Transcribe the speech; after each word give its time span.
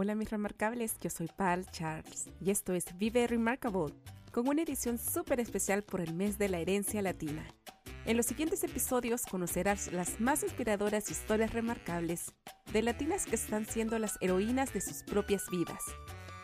Hola 0.00 0.14
mis 0.14 0.30
remarcables, 0.30 0.96
yo 1.00 1.10
soy 1.10 1.26
Pal 1.26 1.66
Charles 1.72 2.30
y 2.40 2.52
esto 2.52 2.72
es 2.72 2.96
Vive 2.98 3.26
Remarkable, 3.26 3.92
con 4.30 4.46
una 4.46 4.62
edición 4.62 4.96
súper 4.96 5.40
especial 5.40 5.82
por 5.82 6.00
el 6.00 6.14
mes 6.14 6.38
de 6.38 6.48
la 6.48 6.60
herencia 6.60 7.02
latina. 7.02 7.44
En 8.06 8.16
los 8.16 8.26
siguientes 8.26 8.62
episodios 8.62 9.26
conocerás 9.26 9.90
las 9.90 10.20
más 10.20 10.44
inspiradoras 10.44 11.10
historias 11.10 11.52
remarcables 11.52 12.32
de 12.72 12.82
latinas 12.82 13.26
que 13.26 13.34
están 13.34 13.66
siendo 13.66 13.98
las 13.98 14.18
heroínas 14.20 14.72
de 14.72 14.82
sus 14.82 15.02
propias 15.02 15.50
vidas, 15.50 15.82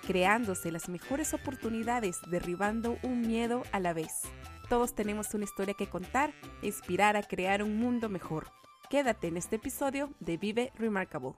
creándose 0.05 0.73
las 0.73 0.89
mejores 0.89 1.33
oportunidades, 1.33 2.17
derribando 2.29 2.99
un 3.05 3.21
miedo 3.21 3.63
a 3.71 3.79
la 3.79 3.93
vez. 3.93 4.23
Todos 4.69 4.97
tenemos 4.97 5.33
una 5.33 5.45
historia 5.45 5.75
que 5.75 5.89
contar 5.89 6.35
e 6.61 6.67
inspirar 6.67 7.17
a 7.17 7.23
crear 7.23 7.63
un 7.63 7.77
mundo 7.77 8.09
mejor. 8.09 8.51
Quédate 8.91 9.29
en 9.29 9.37
este 9.37 9.57
episodio 9.57 10.11
de 10.19 10.39
Vive 10.39 10.73
Remarkable 10.75 11.35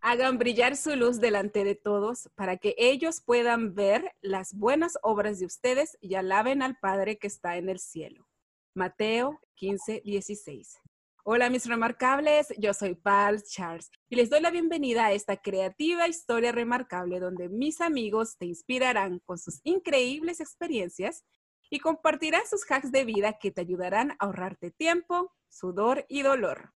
hagan 0.00 0.38
brillar 0.38 0.76
su 0.76 0.94
luz 0.96 1.20
delante 1.20 1.64
de 1.64 1.74
todos 1.74 2.30
para 2.34 2.56
que 2.56 2.74
ellos 2.78 3.20
puedan 3.20 3.74
ver 3.74 4.14
las 4.20 4.54
buenas 4.54 4.98
obras 5.02 5.38
de 5.38 5.46
ustedes 5.46 5.98
y 6.00 6.14
alaben 6.14 6.62
al 6.62 6.76
Padre 6.78 7.18
que 7.18 7.26
está 7.26 7.56
en 7.56 7.68
el 7.68 7.78
cielo. 7.78 8.28
Mateo 8.74 9.40
15, 9.54 10.02
16. 10.04 10.80
Hola 11.24 11.50
mis 11.50 11.66
remarcables, 11.66 12.54
yo 12.56 12.72
soy 12.72 12.94
Pal 12.94 13.42
Charles 13.42 13.90
y 14.08 14.16
les 14.16 14.30
doy 14.30 14.40
la 14.40 14.50
bienvenida 14.50 15.06
a 15.06 15.12
esta 15.12 15.36
creativa 15.36 16.08
historia 16.08 16.52
remarcable 16.52 17.20
donde 17.20 17.48
mis 17.48 17.80
amigos 17.80 18.38
te 18.38 18.46
inspirarán 18.46 19.18
con 19.26 19.36
sus 19.36 19.60
increíbles 19.64 20.40
experiencias 20.40 21.24
y 21.70 21.80
compartirán 21.80 22.46
sus 22.48 22.64
hacks 22.70 22.92
de 22.92 23.04
vida 23.04 23.38
que 23.38 23.50
te 23.50 23.60
ayudarán 23.60 24.12
a 24.12 24.16
ahorrarte 24.20 24.70
tiempo, 24.70 25.34
sudor 25.50 26.06
y 26.08 26.22
dolor. 26.22 26.72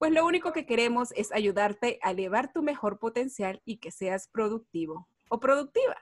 Pues 0.00 0.12
lo 0.12 0.24
único 0.24 0.54
que 0.54 0.64
queremos 0.64 1.12
es 1.14 1.30
ayudarte 1.30 1.98
a 2.00 2.12
elevar 2.12 2.54
tu 2.54 2.62
mejor 2.62 2.98
potencial 2.98 3.60
y 3.66 3.80
que 3.80 3.90
seas 3.90 4.28
productivo 4.28 5.06
o 5.28 5.40
productiva. 5.40 5.94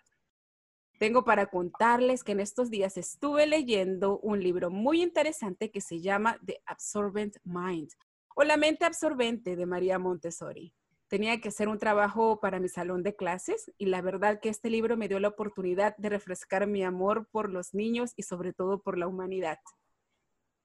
Tengo 1.00 1.25
para 1.25 1.47
contarles 1.47 2.22
que 2.22 2.31
en 2.31 2.39
estos 2.39 2.70
días 2.70 2.97
estuve 2.97 3.48
leyendo 3.48 4.20
un 4.20 4.41
libro 4.41 4.70
muy 4.70 5.03
interesante 5.03 5.72
que 5.72 5.81
se 5.81 6.00
llama 6.00 6.39
The 6.47 6.62
Absorbent 6.67 7.39
Mind 7.42 7.91
o 8.37 8.45
La 8.45 8.56
mente 8.56 8.84
absorbente 8.84 9.56
de 9.56 9.67
María 9.67 9.98
Montessori. 9.98 10.72
Tenía 11.09 11.41
que 11.41 11.48
hacer 11.48 11.67
un 11.67 11.81
trabajo 11.81 12.39
para 12.39 12.61
mi 12.61 12.69
salón 12.69 13.03
de 13.03 13.17
clases 13.17 13.72
y 13.78 13.87
la 13.87 14.00
verdad 14.00 14.39
que 14.41 14.48
este 14.48 14.70
libro 14.70 14.97
me 14.97 15.09
dio 15.09 15.19
la 15.19 15.27
oportunidad 15.27 15.97
de 15.97 16.09
refrescar 16.09 16.69
mi 16.69 16.84
amor 16.84 17.27
por 17.33 17.50
los 17.50 17.75
niños 17.75 18.12
y 18.15 18.22
sobre 18.22 18.53
todo 18.53 18.81
por 18.81 18.97
la 18.97 19.09
humanidad 19.09 19.59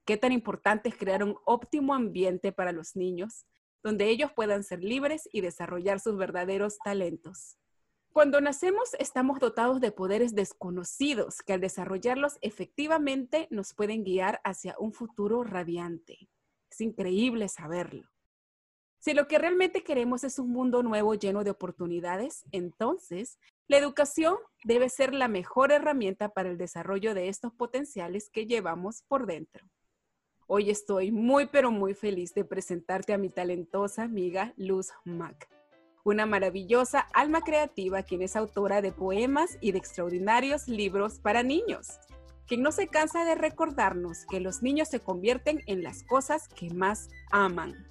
qué 0.06 0.18
tan 0.18 0.32
importante 0.32 0.90
es 0.90 0.98
crear 0.98 1.24
un 1.24 1.38
óptimo 1.46 1.94
ambiente 1.94 2.52
para 2.52 2.72
los 2.72 2.96
niños, 2.96 3.46
donde 3.84 4.10
ellos 4.10 4.32
puedan 4.34 4.64
ser 4.64 4.84
libres 4.84 5.28
y 5.32 5.42
desarrollar 5.42 6.00
sus 6.00 6.18
verdaderos 6.18 6.78
talentos. 6.84 7.58
Cuando 8.14 8.42
nacemos 8.42 8.94
estamos 9.00 9.40
dotados 9.40 9.82
de 9.82 9.92
poderes 9.92 10.36
desconocidos 10.36 11.42
que 11.42 11.54
al 11.54 11.62
desarrollarlos 11.62 12.38
efectivamente 12.42 13.48
nos 13.50 13.74
pueden 13.74 14.04
guiar 14.04 14.40
hacia 14.44 14.76
un 14.78 14.94
futuro 14.94 15.44
radiante. 15.44 16.30
Es 16.70 16.80
increíble 16.80 17.48
saberlo. 17.50 18.08
Si 19.00 19.14
lo 19.14 19.28
que 19.28 19.38
realmente 19.38 19.84
queremos 19.84 20.24
es 20.24 20.40
un 20.40 20.52
mundo 20.52 20.82
nuevo 20.84 21.16
lleno 21.16 21.44
de 21.44 21.50
oportunidades, 21.50 22.46
entonces 22.52 23.38
la 23.68 23.78
educación 23.78 24.38
debe 24.64 24.90
ser 24.90 25.14
la 25.14 25.28
mejor 25.28 25.72
herramienta 25.72 26.30
para 26.30 26.50
el 26.50 26.58
desarrollo 26.58 27.14
de 27.14 27.30
estos 27.30 27.52
potenciales 27.54 28.30
que 28.30 28.46
llevamos 28.46 29.02
por 29.08 29.26
dentro. 29.26 29.66
Hoy 30.56 30.70
estoy 30.70 31.12
muy 31.12 31.48
pero 31.48 31.72
muy 31.72 31.96
feliz 31.96 32.36
de 32.36 32.46
presentarte 32.46 33.12
a 33.12 33.18
mi 33.18 33.30
talentosa 33.30 34.04
amiga 34.04 34.54
Luz 34.56 34.92
Mac, 35.04 35.50
una 36.04 36.28
maravillosa 36.28 37.00
alma 37.00 37.42
creativa 37.42 38.04
quien 38.04 38.22
es 38.22 38.36
autora 38.36 38.84
de 38.84 38.92
poemas 38.92 39.58
y 39.62 39.72
de 39.72 39.80
extraordinarios 39.80 40.68
libros 40.68 41.18
para 41.18 41.42
niños, 41.42 42.00
quien 42.46 42.62
no 42.62 42.72
se 42.72 42.88
cansa 42.88 43.26
de 43.26 43.34
recordarnos 43.34 44.28
que 44.30 44.40
los 44.40 44.62
niños 44.62 44.90
se 44.90 45.00
convierten 45.00 45.64
en 45.66 45.82
las 45.82 46.04
cosas 46.04 46.48
que 46.50 46.70
más 46.70 47.10
aman. 47.32 47.88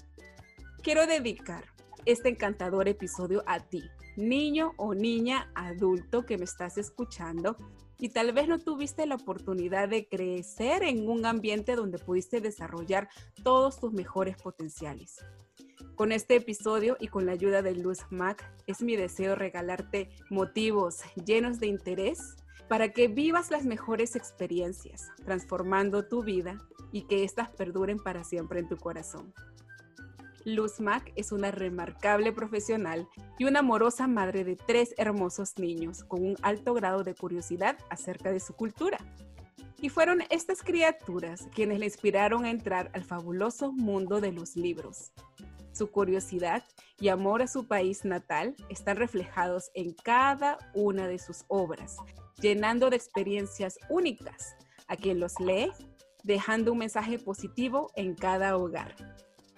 Quiero 0.85 1.09
dedicar 1.09 1.65
este 2.05 2.29
encantador 2.29 2.87
episodio 2.87 3.43
a 3.47 3.59
ti, 3.59 3.83
niño 4.17 4.73
o 4.77 4.95
niña 4.95 5.51
adulto 5.57 6.27
que 6.27 6.39
me 6.39 6.45
estás 6.45 6.79
escuchando 6.79 7.57
y 8.03 8.09
tal 8.09 8.33
vez 8.33 8.49
no 8.49 8.59
tuviste 8.59 9.07
la 9.07 9.15
oportunidad 9.15 9.89
de 9.89 10.09
crecer 10.09 10.83
en 10.83 11.09
un 11.09 11.25
ambiente 11.25 11.77
donde 11.77 12.01
pudiste 12.01 12.41
desarrollar 12.41 13.09
todos 13.45 13.79
tus 13.79 13.93
mejores 13.93 14.37
potenciales. 14.43 15.25
Con 15.95 16.11
este 16.11 16.35
episodio 16.35 16.97
y 16.99 17.07
con 17.07 17.27
la 17.27 17.33
ayuda 17.33 17.63
de 17.63 17.77
Luz 17.77 18.01
Mac, 18.11 18.53
es 18.67 18.83
mi 18.83 18.97
deseo 18.97 19.37
regalarte 19.37 20.11
motivos 20.31 21.03
llenos 21.25 21.61
de 21.61 21.69
interés 21.69 22.35
para 22.69 22.93
que 22.93 23.07
vivas 23.07 23.53
las 23.53 23.65
mejores 23.65 24.17
experiencias, 24.17 25.13
transformando 25.25 26.09
tu 26.09 26.25
vida 26.25 26.59
y 26.91 27.03
que 27.03 27.23
éstas 27.23 27.51
perduren 27.51 27.99
para 27.99 28.25
siempre 28.25 28.59
en 28.59 28.69
tu 28.69 28.79
corazón. 28.79 29.33
Luz 30.45 30.81
Mac 30.81 31.13
es 31.15 31.33
una 31.33 31.51
remarcable 31.51 32.33
profesional 32.33 33.09
y 33.39 33.45
una 33.45 33.61
amorosa 33.61 34.07
madre 34.07 34.45
de 34.45 34.57
tres 34.57 34.95
hermosos 34.97 35.59
niños 35.59 36.05
con 36.05 36.25
un 36.25 36.37
alto 36.43 36.75
grado 36.75 37.05
de 37.05 37.15
curiosidad 37.15 37.77
acerca 37.91 38.33
de 38.33 38.41
su 38.41 38.55
cultura. 38.55 38.99
Y 39.81 39.89
fueron 39.89 40.23
estas 40.31 40.63
criaturas 40.63 41.49
quienes 41.55 41.79
le 41.79 41.87
inspiraron 41.87 42.45
a 42.45 42.51
entrar 42.51 42.91
al 42.95 43.05
fabuloso 43.05 43.73
mundo 43.73 44.21
de 44.21 44.33
los 44.33 44.57
libros. 44.57 45.13
Su 45.73 45.91
curiosidad 45.91 46.63
y 47.01 47.09
amor 47.09 47.43
a 47.43 47.49
su 47.49 47.67
país 47.67 48.05
natal 48.05 48.55
están 48.69 48.97
reflejados 48.97 49.71
en 49.75 49.95
cada 49.95 50.59
una 50.75 51.09
de 51.09 51.19
sus 51.19 51.45
obras, 51.49 51.97
llenando 52.41 52.91
de 52.91 52.97
experiencias 52.97 53.79
únicas 53.89 54.55
a 54.87 54.97
quien 54.97 55.19
los 55.19 55.41
lee, 55.41 55.73
dejando 56.23 56.73
un 56.73 56.79
mensaje 56.79 57.19
positivo 57.19 57.91
en 57.97 58.15
cada 58.15 58.57
hogar. 58.57 58.95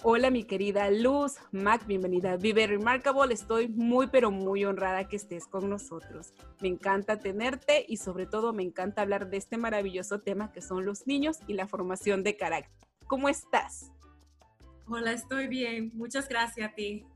Hola 0.07 0.29
mi 0.31 0.45
querida 0.45 0.91
Luz 0.91 1.37
Mac, 1.51 1.87
bienvenida 1.87 2.37
Vive 2.37 2.67
Remarkable. 2.67 3.33
Estoy 3.33 3.69
muy 3.69 4.09
pero 4.09 4.31
muy 4.31 4.63
honrada 4.67 5.09
que 5.09 5.17
estés 5.17 5.47
con 5.47 5.71
nosotros. 5.71 6.35
Me 6.61 6.69
encanta 6.69 7.21
tenerte 7.21 7.87
y 7.89 7.97
sobre 7.97 8.27
todo 8.27 8.53
me 8.53 8.63
encanta 8.63 9.01
hablar 9.01 9.31
de 9.31 9.39
este 9.39 9.57
maravilloso 9.57 10.21
tema 10.21 10.53
que 10.53 10.61
son 10.61 10.85
los 10.85 11.07
niños 11.07 11.39
y 11.47 11.55
la 11.55 11.67
formación 11.67 12.23
de 12.23 12.37
carácter. 12.37 12.87
¿Cómo 13.07 13.31
estás? 13.31 13.93
Hola, 14.87 15.13
estoy 15.13 15.49
bien. 15.49 15.91
Muchas 15.95 16.29
gracias 16.29 16.71
a 16.71 16.75
ti. 16.75 17.07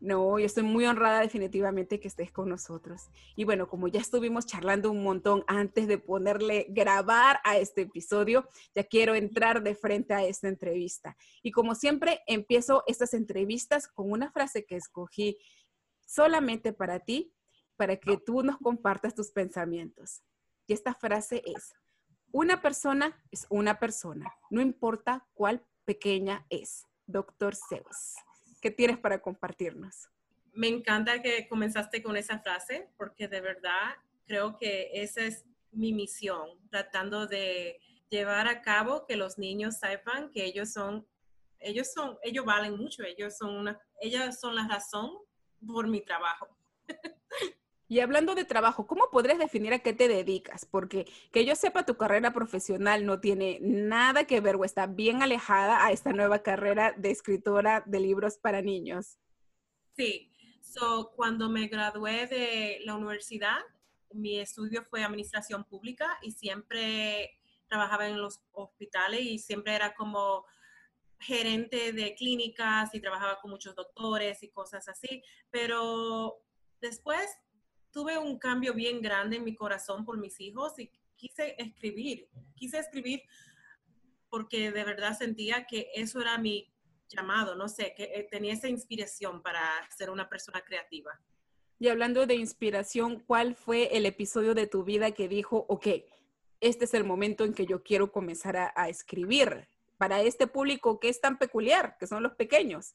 No, 0.00 0.38
yo 0.38 0.46
estoy 0.46 0.62
muy 0.62 0.86
honrada 0.86 1.20
definitivamente 1.20 1.98
que 1.98 2.06
estés 2.06 2.30
con 2.30 2.48
nosotros. 2.48 3.08
Y 3.34 3.44
bueno, 3.44 3.68
como 3.68 3.88
ya 3.88 4.00
estuvimos 4.00 4.46
charlando 4.46 4.90
un 4.90 5.02
montón 5.02 5.44
antes 5.48 5.88
de 5.88 5.98
ponerle 5.98 6.66
grabar 6.68 7.40
a 7.44 7.56
este 7.56 7.82
episodio, 7.82 8.48
ya 8.74 8.84
quiero 8.84 9.14
entrar 9.14 9.62
de 9.62 9.74
frente 9.74 10.14
a 10.14 10.24
esta 10.24 10.46
entrevista. 10.46 11.16
Y 11.42 11.50
como 11.50 11.74
siempre, 11.74 12.22
empiezo 12.26 12.84
estas 12.86 13.12
entrevistas 13.12 13.88
con 13.88 14.10
una 14.12 14.30
frase 14.30 14.64
que 14.64 14.76
escogí 14.76 15.36
solamente 16.06 16.72
para 16.72 17.00
ti, 17.00 17.32
para 17.76 17.96
que 17.96 18.18
tú 18.18 18.42
nos 18.42 18.58
compartas 18.58 19.14
tus 19.14 19.32
pensamientos. 19.32 20.22
Y 20.66 20.74
esta 20.74 20.94
frase 20.94 21.42
es, 21.44 21.74
una 22.30 22.62
persona 22.62 23.20
es 23.30 23.46
una 23.48 23.78
persona, 23.78 24.32
no 24.50 24.60
importa 24.60 25.26
cuál 25.34 25.66
pequeña 25.84 26.46
es. 26.50 26.84
Doctor 27.06 27.56
Zeus. 27.56 28.16
¿Qué 28.60 28.70
tienes 28.70 28.98
para 28.98 29.20
compartirnos? 29.20 30.08
Me 30.52 30.68
encanta 30.68 31.22
que 31.22 31.46
comenzaste 31.48 32.02
con 32.02 32.16
esa 32.16 32.40
frase 32.40 32.88
porque 32.96 33.28
de 33.28 33.40
verdad 33.40 33.94
creo 34.26 34.56
que 34.56 34.90
esa 34.92 35.22
es 35.22 35.44
mi 35.70 35.92
misión, 35.92 36.58
tratando 36.70 37.26
de 37.26 37.80
llevar 38.08 38.48
a 38.48 38.62
cabo 38.62 39.06
que 39.06 39.16
los 39.16 39.38
niños 39.38 39.78
sepan 39.78 40.30
que 40.30 40.44
ellos 40.44 40.72
son, 40.72 41.06
ellos 41.60 41.92
son, 41.92 42.18
ellos 42.22 42.44
valen 42.44 42.76
mucho, 42.76 43.02
ellos 43.04 43.36
son 43.36 43.54
una, 43.54 43.80
ellas 44.00 44.40
son 44.40 44.56
la 44.56 44.66
razón 44.66 45.10
por 45.66 45.86
mi 45.86 46.00
trabajo. 46.00 46.48
Y 47.90 48.00
hablando 48.00 48.34
de 48.34 48.44
trabajo, 48.44 48.86
¿cómo 48.86 49.08
podrías 49.10 49.38
definir 49.38 49.72
a 49.72 49.78
qué 49.78 49.94
te 49.94 50.08
dedicas? 50.08 50.66
Porque 50.66 51.06
que 51.32 51.46
yo 51.46 51.56
sepa, 51.56 51.86
tu 51.86 51.96
carrera 51.96 52.34
profesional 52.34 53.06
no 53.06 53.18
tiene 53.18 53.58
nada 53.62 54.24
que 54.24 54.42
ver 54.42 54.56
o 54.56 54.64
está 54.64 54.86
bien 54.86 55.22
alejada 55.22 55.86
a 55.86 55.90
esta 55.90 56.12
nueva 56.12 56.42
carrera 56.42 56.92
de 56.98 57.10
escritora 57.10 57.82
de 57.86 58.00
libros 58.00 58.36
para 58.36 58.60
niños. 58.60 59.18
Sí, 59.96 60.30
so, 60.60 61.12
cuando 61.16 61.48
me 61.48 61.66
gradué 61.68 62.26
de 62.26 62.80
la 62.84 62.94
universidad, 62.94 63.58
mi 64.12 64.38
estudio 64.38 64.84
fue 64.84 65.02
administración 65.02 65.64
pública 65.64 66.18
y 66.20 66.32
siempre 66.32 67.40
trabajaba 67.68 68.06
en 68.06 68.20
los 68.20 68.42
hospitales 68.52 69.22
y 69.22 69.38
siempre 69.38 69.74
era 69.74 69.94
como 69.94 70.44
gerente 71.20 71.92
de 71.94 72.14
clínicas 72.14 72.94
y 72.94 73.00
trabajaba 73.00 73.40
con 73.40 73.50
muchos 73.50 73.74
doctores 73.74 74.42
y 74.42 74.50
cosas 74.50 74.88
así, 74.88 75.22
pero 75.50 76.42
después 76.80 77.28
tuve 77.90 78.18
un 78.18 78.38
cambio 78.38 78.74
bien 78.74 79.00
grande 79.00 79.36
en 79.36 79.44
mi 79.44 79.54
corazón 79.54 80.04
por 80.04 80.18
mis 80.18 80.40
hijos 80.40 80.78
y 80.78 80.90
quise 81.16 81.54
escribir, 81.58 82.28
quise 82.54 82.78
escribir 82.78 83.22
porque 84.28 84.70
de 84.70 84.84
verdad 84.84 85.16
sentía 85.16 85.66
que 85.66 85.90
eso 85.94 86.20
era 86.20 86.38
mi, 86.38 86.72
llamado, 87.08 87.54
no 87.54 87.68
sé, 87.68 87.94
que 87.96 88.04
eh, 88.04 88.28
tenía 88.30 88.52
esa 88.52 88.68
inspiración 88.68 89.42
para 89.42 89.62
ser 89.96 90.10
una 90.10 90.28
persona 90.28 90.62
creativa. 90.62 91.18
Y 91.78 91.88
hablando 91.88 92.26
de 92.26 92.34
inspiración, 92.34 93.20
¿cuál 93.20 93.54
fue 93.54 93.96
el 93.96 94.06
episodio 94.06 94.54
de 94.54 94.66
tu 94.66 94.84
vida 94.84 95.12
que 95.12 95.28
dijo, 95.28 95.64
ok, 95.68 95.86
este 96.60 96.84
es 96.84 96.94
el 96.94 97.04
momento 97.04 97.44
en 97.44 97.54
que 97.54 97.66
yo 97.66 97.82
quiero 97.82 98.10
comenzar 98.10 98.56
a, 98.56 98.72
a 98.74 98.88
escribir 98.88 99.68
para 99.96 100.22
este 100.22 100.46
público 100.46 100.98
que 100.98 101.08
es 101.08 101.20
tan 101.20 101.38
peculiar, 101.38 101.96
que 101.98 102.06
son 102.06 102.22
los 102.22 102.34
pequeños? 102.34 102.94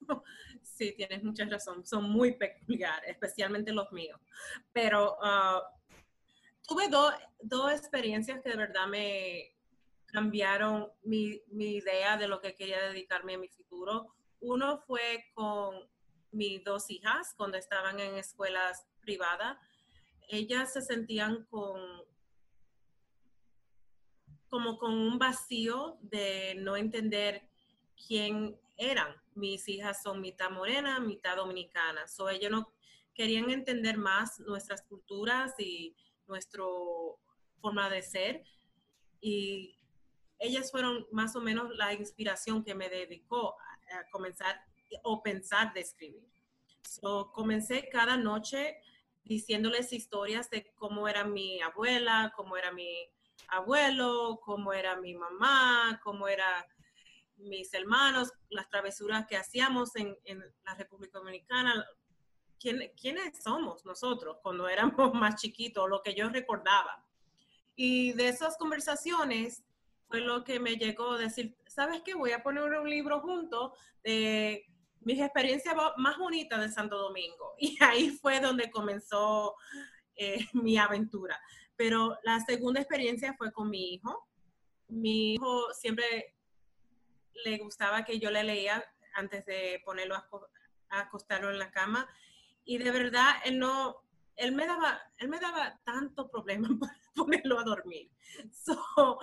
Sí, 0.62 0.94
tienes 0.96 1.22
mucha 1.22 1.44
razón, 1.44 1.84
son 1.84 2.04
muy 2.04 2.36
peculiares, 2.36 3.10
especialmente 3.10 3.72
los 3.72 3.92
míos. 3.92 4.18
Pero 4.72 5.16
uh, 5.18 5.60
tuve 6.66 6.88
dos 7.42 7.72
experiencias 7.72 8.40
que 8.42 8.50
de 8.50 8.56
verdad 8.56 8.86
me 8.86 9.54
cambiaron 10.06 10.88
mi, 11.02 11.42
mi, 11.48 11.76
idea 11.76 12.16
de 12.16 12.28
lo 12.28 12.40
que 12.40 12.54
quería 12.54 12.80
dedicarme 12.82 13.34
a 13.34 13.38
mi 13.38 13.48
futuro. 13.48 14.14
Uno 14.40 14.78
fue 14.86 15.26
con 15.34 15.86
mis 16.32 16.64
dos 16.64 16.90
hijas 16.90 17.34
cuando 17.36 17.58
estaban 17.58 18.00
en 18.00 18.16
escuelas 18.16 18.86
privadas. 19.00 19.58
Ellas 20.28 20.72
se 20.72 20.80
sentían 20.80 21.44
con 21.44 21.80
como 24.48 24.78
con 24.78 24.92
un 24.92 25.18
vacío 25.18 25.96
de 26.02 26.56
no 26.58 26.76
entender 26.76 27.48
quién 28.06 28.58
eran. 28.76 29.14
Mis 29.40 29.66
hijas 29.68 30.02
son 30.02 30.20
mitad 30.20 30.50
morena, 30.50 31.00
mitad 31.00 31.36
dominicana. 31.36 32.06
So 32.06 32.28
ellos 32.28 32.50
no 32.50 32.74
querían 33.14 33.50
entender 33.50 33.96
más 33.96 34.38
nuestras 34.40 34.82
culturas 34.82 35.54
y 35.58 35.96
nuestra 36.26 36.62
forma 37.60 37.88
de 37.88 38.02
ser. 38.02 38.44
Y 39.20 39.78
ellas 40.38 40.70
fueron 40.70 41.06
más 41.10 41.34
o 41.36 41.40
menos 41.40 41.74
la 41.76 41.94
inspiración 41.94 42.62
que 42.62 42.74
me 42.74 42.90
dedicó 42.90 43.56
a, 43.58 44.10
comenzar 44.10 44.60
o 45.02 45.22
pensar 45.22 45.72
de 45.72 45.80
escribir. 45.80 46.28
So, 46.82 47.32
comencé 47.32 47.88
cada 47.88 48.16
noche 48.16 48.80
diciéndoles 49.24 49.92
historias 49.92 50.48
de 50.50 50.72
cómo 50.74 51.08
era 51.08 51.24
mi 51.24 51.60
abuela, 51.60 52.32
cómo 52.36 52.56
era 52.56 52.72
mi 52.72 53.08
abuelo, 53.48 54.40
cómo 54.44 54.72
era 54.72 54.96
mi 54.96 55.14
mamá, 55.14 56.00
cómo 56.04 56.28
era 56.28 56.66
mis 57.42 57.72
hermanos, 57.74 58.32
las 58.48 58.68
travesuras 58.68 59.26
que 59.26 59.36
hacíamos 59.36 59.94
en, 59.96 60.16
la 60.64 60.74
República 60.74 61.18
Dominicana, 61.18 61.84
¿Quién, 62.58 62.92
quiénes 63.00 63.42
somos 63.42 63.84
nosotros 63.86 64.36
cuando 64.42 64.68
éramos 64.68 64.94
más 65.14 65.40
chiquitos, 65.40 65.88
lo 65.88 66.02
que 66.02 66.14
yo 66.14 66.28
recordaba. 66.28 67.04
Y 67.74 68.12
de 68.12 68.28
esas 68.28 68.58
conversaciones 68.58 69.64
fue 70.08 70.20
lo 70.20 70.44
que 70.44 70.60
me 70.60 70.76
llegó 70.76 71.12
a 71.12 71.18
decir, 71.18 71.56
¿sabes 71.66 72.02
qué? 72.04 72.14
Voy 72.14 72.32
a 72.32 72.42
poner 72.42 72.64
un 72.64 72.90
libro 72.90 73.20
junto 73.20 73.72
de 74.02 74.66
mis 75.00 75.20
experiencias 75.20 75.74
más 75.96 76.18
bonitas 76.18 76.60
de 76.60 76.68
Santo 76.68 76.98
Domingo. 76.98 77.54
Y 77.58 77.76
ahí 77.80 78.10
fue 78.10 78.40
donde 78.40 78.70
comenzó 78.70 79.54
eh, 80.16 80.46
mi 80.52 80.76
aventura. 80.76 81.40
Pero 81.76 82.18
la 82.24 82.40
segunda 82.40 82.80
experiencia 82.80 83.34
fue 83.38 83.52
con 83.52 83.70
mi 83.70 83.94
hijo. 83.94 84.28
Mi 84.88 85.34
hijo 85.34 85.72
siempre 85.72 86.34
le 87.44 87.58
gustaba 87.58 88.04
que 88.04 88.18
yo 88.18 88.30
le 88.30 88.44
leía 88.44 88.84
antes 89.14 89.44
de 89.46 89.80
ponerlo 89.84 90.14
a, 90.14 90.28
acostarlo 90.90 91.50
en 91.50 91.58
la 91.58 91.70
cama. 91.70 92.08
Y 92.64 92.78
de 92.78 92.90
verdad, 92.90 93.36
él 93.44 93.58
no, 93.58 94.02
él 94.36 94.52
me 94.52 94.66
daba, 94.66 95.00
él 95.18 95.28
me 95.28 95.38
daba 95.38 95.80
tanto 95.84 96.30
problema 96.30 96.68
para 96.80 96.98
ponerlo 97.14 97.58
a 97.58 97.64
dormir. 97.64 98.10
So, 98.52 99.18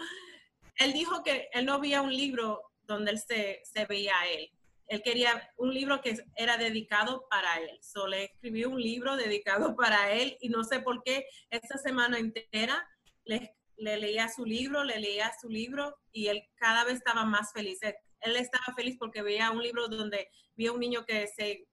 él 0.75 0.93
dijo 0.93 1.23
que 1.23 1.49
él 1.53 1.65
no 1.65 1.73
había 1.73 2.01
un 2.01 2.15
libro 2.15 2.71
donde 2.83 3.11
él 3.11 3.19
se, 3.19 3.61
se 3.63 3.85
veía 3.85 4.19
a 4.19 4.27
él. 4.27 4.51
Él 4.87 5.01
quería 5.03 5.51
un 5.57 5.73
libro 5.73 5.99
que 6.01 6.17
era 6.35 6.55
dedicado 6.57 7.27
para 7.29 7.59
él. 7.59 7.77
So, 7.81 8.07
le 8.07 8.25
escribí 8.25 8.63
un 8.63 8.81
libro 8.81 9.17
dedicado 9.17 9.75
para 9.75 10.11
él 10.11 10.37
y 10.39 10.49
no 10.49 10.63
sé 10.63 10.79
por 10.79 11.03
qué 11.03 11.25
esta 11.49 11.77
semana 11.77 12.19
entera 12.19 12.87
le 13.25 13.56
le 13.77 13.97
leía 13.97 14.27
su 14.27 14.45
libro, 14.45 14.83
le 14.83 14.99
leía 14.99 15.31
su 15.39 15.49
libro 15.49 15.95
y 16.11 16.27
él 16.27 16.43
cada 16.55 16.83
vez 16.83 16.95
estaba 16.95 17.25
más 17.25 17.51
feliz. 17.53 17.79
Él, 17.81 18.35
estaba 18.35 18.75
feliz 18.75 18.97
porque 18.99 19.21
veía 19.21 19.51
un 19.51 19.61
libro 19.61 19.87
donde 19.87 20.29
veía 20.55 20.71
un 20.71 20.79
niño 20.79 21.05
que 21.05 21.27
se 21.27 21.67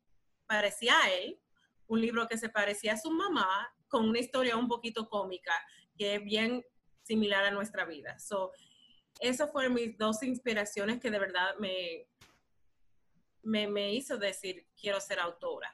parecía 0.47 0.99
a 1.01 1.11
él, 1.11 1.41
un 1.87 2.01
libro 2.01 2.29
que 2.29 2.39
se 2.39 2.51
parecía 2.51 2.93
a 2.93 2.99
su 2.99 3.11
mamá, 3.11 3.75
con 3.89 4.09
una 4.09 4.19
historia 4.19 4.57
un 4.57 4.69
poquito 4.69 5.09
cómica, 5.09 5.53
que 5.97 6.17
es 6.17 6.25
bien 6.25 6.65
similar 7.03 7.45
a 7.45 7.51
nuestra 7.51 7.85
vida. 7.85 8.19
So, 8.19 8.53
esas 9.21 9.51
fueron 9.51 9.75
mis 9.75 9.97
dos 9.97 10.23
inspiraciones 10.23 11.01
que 11.01 11.11
de 11.11 11.19
verdad 11.19 11.55
me, 11.59 12.07
me, 13.43 13.67
me 13.67 13.95
hizo 13.95 14.19
decir, 14.19 14.67
quiero 14.79 15.01
ser 15.01 15.21
autora. 15.21 15.73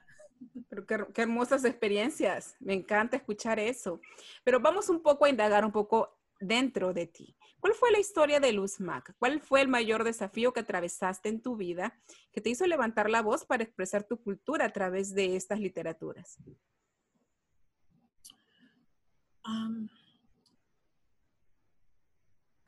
Pero 0.69 0.85
qué, 0.85 1.21
hermosas 1.21 1.65
experiencias. 1.65 2.55
Me 2.59 2.73
encanta 2.73 3.17
escuchar 3.17 3.59
eso. 3.59 4.01
Pero 4.43 4.59
vamos 4.59 4.89
un 4.89 5.01
poco 5.01 5.25
a 5.25 5.29
indagar 5.29 5.65
un 5.65 5.71
poco 5.71 6.20
dentro 6.41 6.93
de 6.93 7.07
ti. 7.07 7.37
¿Cuál 7.59 7.75
fue 7.75 7.91
la 7.91 7.99
historia 7.99 8.39
de 8.39 8.51
Luz 8.51 8.79
Mac? 8.79 9.15
¿Cuál 9.19 9.39
fue 9.39 9.61
el 9.61 9.67
mayor 9.67 10.03
desafío 10.03 10.51
que 10.51 10.61
atravesaste 10.61 11.29
en 11.29 11.41
tu 11.41 11.55
vida 11.55 12.01
que 12.31 12.41
te 12.41 12.49
hizo 12.49 12.65
levantar 12.65 13.09
la 13.09 13.21
voz 13.21 13.45
para 13.45 13.63
expresar 13.63 14.03
tu 14.03 14.21
cultura 14.21 14.65
a 14.65 14.73
través 14.73 15.13
de 15.13 15.35
estas 15.35 15.59
literaturas? 15.59 16.37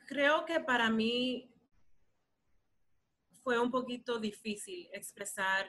creo 0.07 0.43
que 0.45 0.59
para 0.59 0.89
mí 0.89 1.49
fue 3.43 3.59
un 3.59 3.71
poquito 3.71 4.19
difícil 4.19 4.89
expresar 4.91 5.67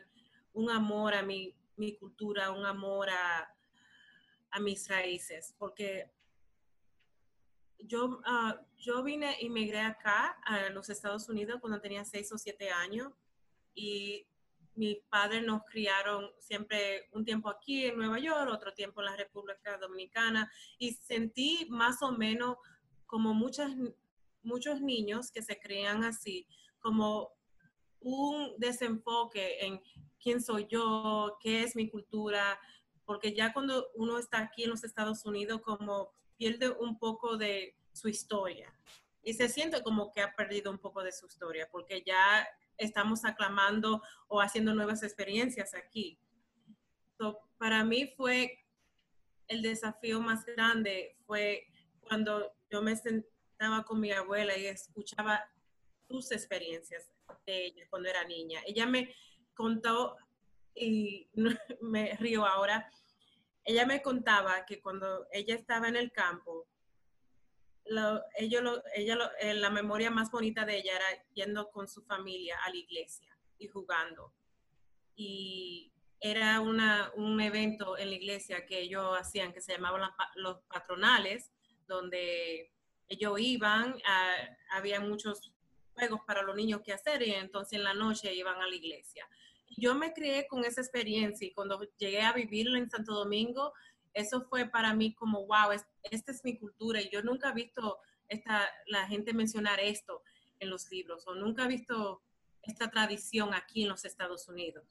un 0.52 0.70
amor 0.70 1.14
a 1.14 1.22
mi, 1.22 1.54
mi 1.76 1.96
cultura, 1.96 2.50
un 2.50 2.64
amor 2.64 3.10
a, 3.10 3.54
a 4.50 4.60
mis 4.60 4.88
raíces, 4.88 5.54
porque 5.58 6.13
yo, 7.78 8.20
uh, 8.20 8.54
yo 8.78 9.02
vine, 9.02 9.36
inmigré 9.40 9.80
acá 9.80 10.38
a 10.44 10.70
los 10.70 10.88
Estados 10.90 11.28
Unidos 11.28 11.58
cuando 11.60 11.80
tenía 11.80 12.04
seis 12.04 12.32
o 12.32 12.38
siete 12.38 12.70
años 12.70 13.12
y 13.74 14.26
mi 14.76 14.96
padre 15.08 15.40
nos 15.40 15.62
criaron 15.64 16.30
siempre 16.38 17.08
un 17.12 17.24
tiempo 17.24 17.48
aquí 17.48 17.86
en 17.86 17.96
Nueva 17.96 18.18
York, 18.18 18.50
otro 18.52 18.72
tiempo 18.72 19.00
en 19.00 19.06
la 19.06 19.16
República 19.16 19.78
Dominicana 19.78 20.50
y 20.78 20.92
sentí 20.92 21.66
más 21.70 22.02
o 22.02 22.12
menos 22.12 22.56
como 23.06 23.34
muchas, 23.34 23.70
muchos 24.42 24.80
niños 24.80 25.30
que 25.30 25.42
se 25.42 25.58
crean 25.60 26.02
así, 26.02 26.46
como 26.80 27.32
un 28.00 28.54
desenfoque 28.58 29.64
en 29.64 29.80
quién 30.20 30.42
soy 30.42 30.66
yo, 30.68 31.38
qué 31.40 31.62
es 31.62 31.76
mi 31.76 31.88
cultura, 31.88 32.58
porque 33.04 33.34
ya 33.34 33.52
cuando 33.52 33.90
uno 33.94 34.18
está 34.18 34.38
aquí 34.38 34.64
en 34.64 34.70
los 34.70 34.84
Estados 34.84 35.24
Unidos 35.24 35.60
como 35.60 36.12
pierde 36.44 36.68
un 36.68 36.98
poco 36.98 37.38
de 37.38 37.74
su 37.94 38.06
historia 38.06 38.70
y 39.22 39.32
se 39.32 39.48
siente 39.48 39.82
como 39.82 40.12
que 40.12 40.20
ha 40.20 40.36
perdido 40.36 40.70
un 40.70 40.76
poco 40.76 41.02
de 41.02 41.10
su 41.10 41.24
historia 41.24 41.66
porque 41.72 42.02
ya 42.04 42.46
estamos 42.76 43.24
aclamando 43.24 44.02
o 44.28 44.42
haciendo 44.42 44.74
nuevas 44.74 45.02
experiencias 45.02 45.72
aquí. 45.72 46.18
para 47.56 47.82
mí 47.82 48.12
fue 48.14 48.62
el 49.48 49.62
desafío 49.62 50.20
más 50.20 50.44
grande 50.44 51.16
fue 51.26 51.66
cuando 52.06 52.52
yo 52.70 52.82
me 52.82 52.94
sentaba 52.94 53.82
con 53.82 53.98
mi 53.98 54.12
abuela 54.12 54.54
y 54.54 54.66
escuchaba 54.66 55.50
sus 56.06 56.30
experiencias 56.30 57.10
de 57.46 57.66
ella 57.68 57.86
cuando 57.88 58.10
era 58.10 58.22
niña. 58.24 58.60
Ella 58.66 58.84
me 58.84 59.14
contó 59.54 60.18
y 60.74 61.26
me 61.80 62.14
río 62.16 62.44
ahora 62.44 62.90
ella 63.64 63.86
me 63.86 64.02
contaba 64.02 64.64
que 64.66 64.80
cuando 64.80 65.26
ella 65.32 65.54
estaba 65.54 65.88
en 65.88 65.96
el 65.96 66.12
campo, 66.12 66.66
ella, 68.36 68.82
eh, 69.40 69.54
la 69.54 69.70
memoria 69.70 70.10
más 70.10 70.30
bonita 70.30 70.64
de 70.64 70.78
ella 70.78 70.96
era 70.96 71.24
yendo 71.34 71.70
con 71.70 71.88
su 71.88 72.02
familia 72.02 72.58
a 72.64 72.70
la 72.70 72.76
iglesia 72.76 73.36
y 73.58 73.68
jugando. 73.68 74.32
Y 75.16 75.92
era 76.20 76.60
un 76.60 77.40
evento 77.40 77.98
en 77.98 78.10
la 78.10 78.16
iglesia 78.16 78.64
que 78.64 78.80
ellos 78.80 79.16
hacían 79.18 79.52
que 79.52 79.60
se 79.60 79.72
llamaban 79.72 80.10
los 80.36 80.60
patronales, 80.72 81.52
donde 81.86 82.72
ellos 83.08 83.38
iban, 83.38 83.96
había 84.70 85.00
muchos 85.00 85.52
juegos 85.92 86.20
para 86.26 86.42
los 86.42 86.56
niños 86.56 86.80
que 86.82 86.92
hacer 86.92 87.22
y 87.22 87.32
entonces 87.32 87.74
en 87.74 87.84
la 87.84 87.94
noche 87.94 88.34
iban 88.34 88.60
a 88.60 88.66
la 88.66 88.74
iglesia 88.74 89.28
yo 89.76 89.94
me 89.94 90.12
crié 90.12 90.46
con 90.46 90.64
esa 90.64 90.80
experiencia 90.80 91.46
y 91.46 91.52
cuando 91.52 91.80
llegué 91.96 92.22
a 92.22 92.32
vivirlo 92.32 92.78
en 92.78 92.90
Santo 92.90 93.14
Domingo, 93.14 93.72
eso 94.12 94.46
fue 94.48 94.66
para 94.66 94.94
mí 94.94 95.14
como, 95.14 95.46
wow, 95.46 95.72
esta 96.02 96.32
es 96.32 96.44
mi 96.44 96.56
cultura 96.58 97.00
y 97.00 97.10
yo 97.10 97.22
nunca 97.22 97.50
he 97.50 97.54
visto 97.54 97.98
esta, 98.28 98.68
la 98.86 99.06
gente 99.06 99.34
mencionar 99.34 99.80
esto 99.80 100.22
en 100.60 100.70
los 100.70 100.90
libros 100.90 101.26
o 101.26 101.34
nunca 101.34 101.64
he 101.64 101.68
visto 101.68 102.22
esta 102.62 102.90
tradición 102.90 103.54
aquí 103.54 103.82
en 103.82 103.88
los 103.88 104.04
Estados 104.04 104.48
Unidos. 104.48 104.86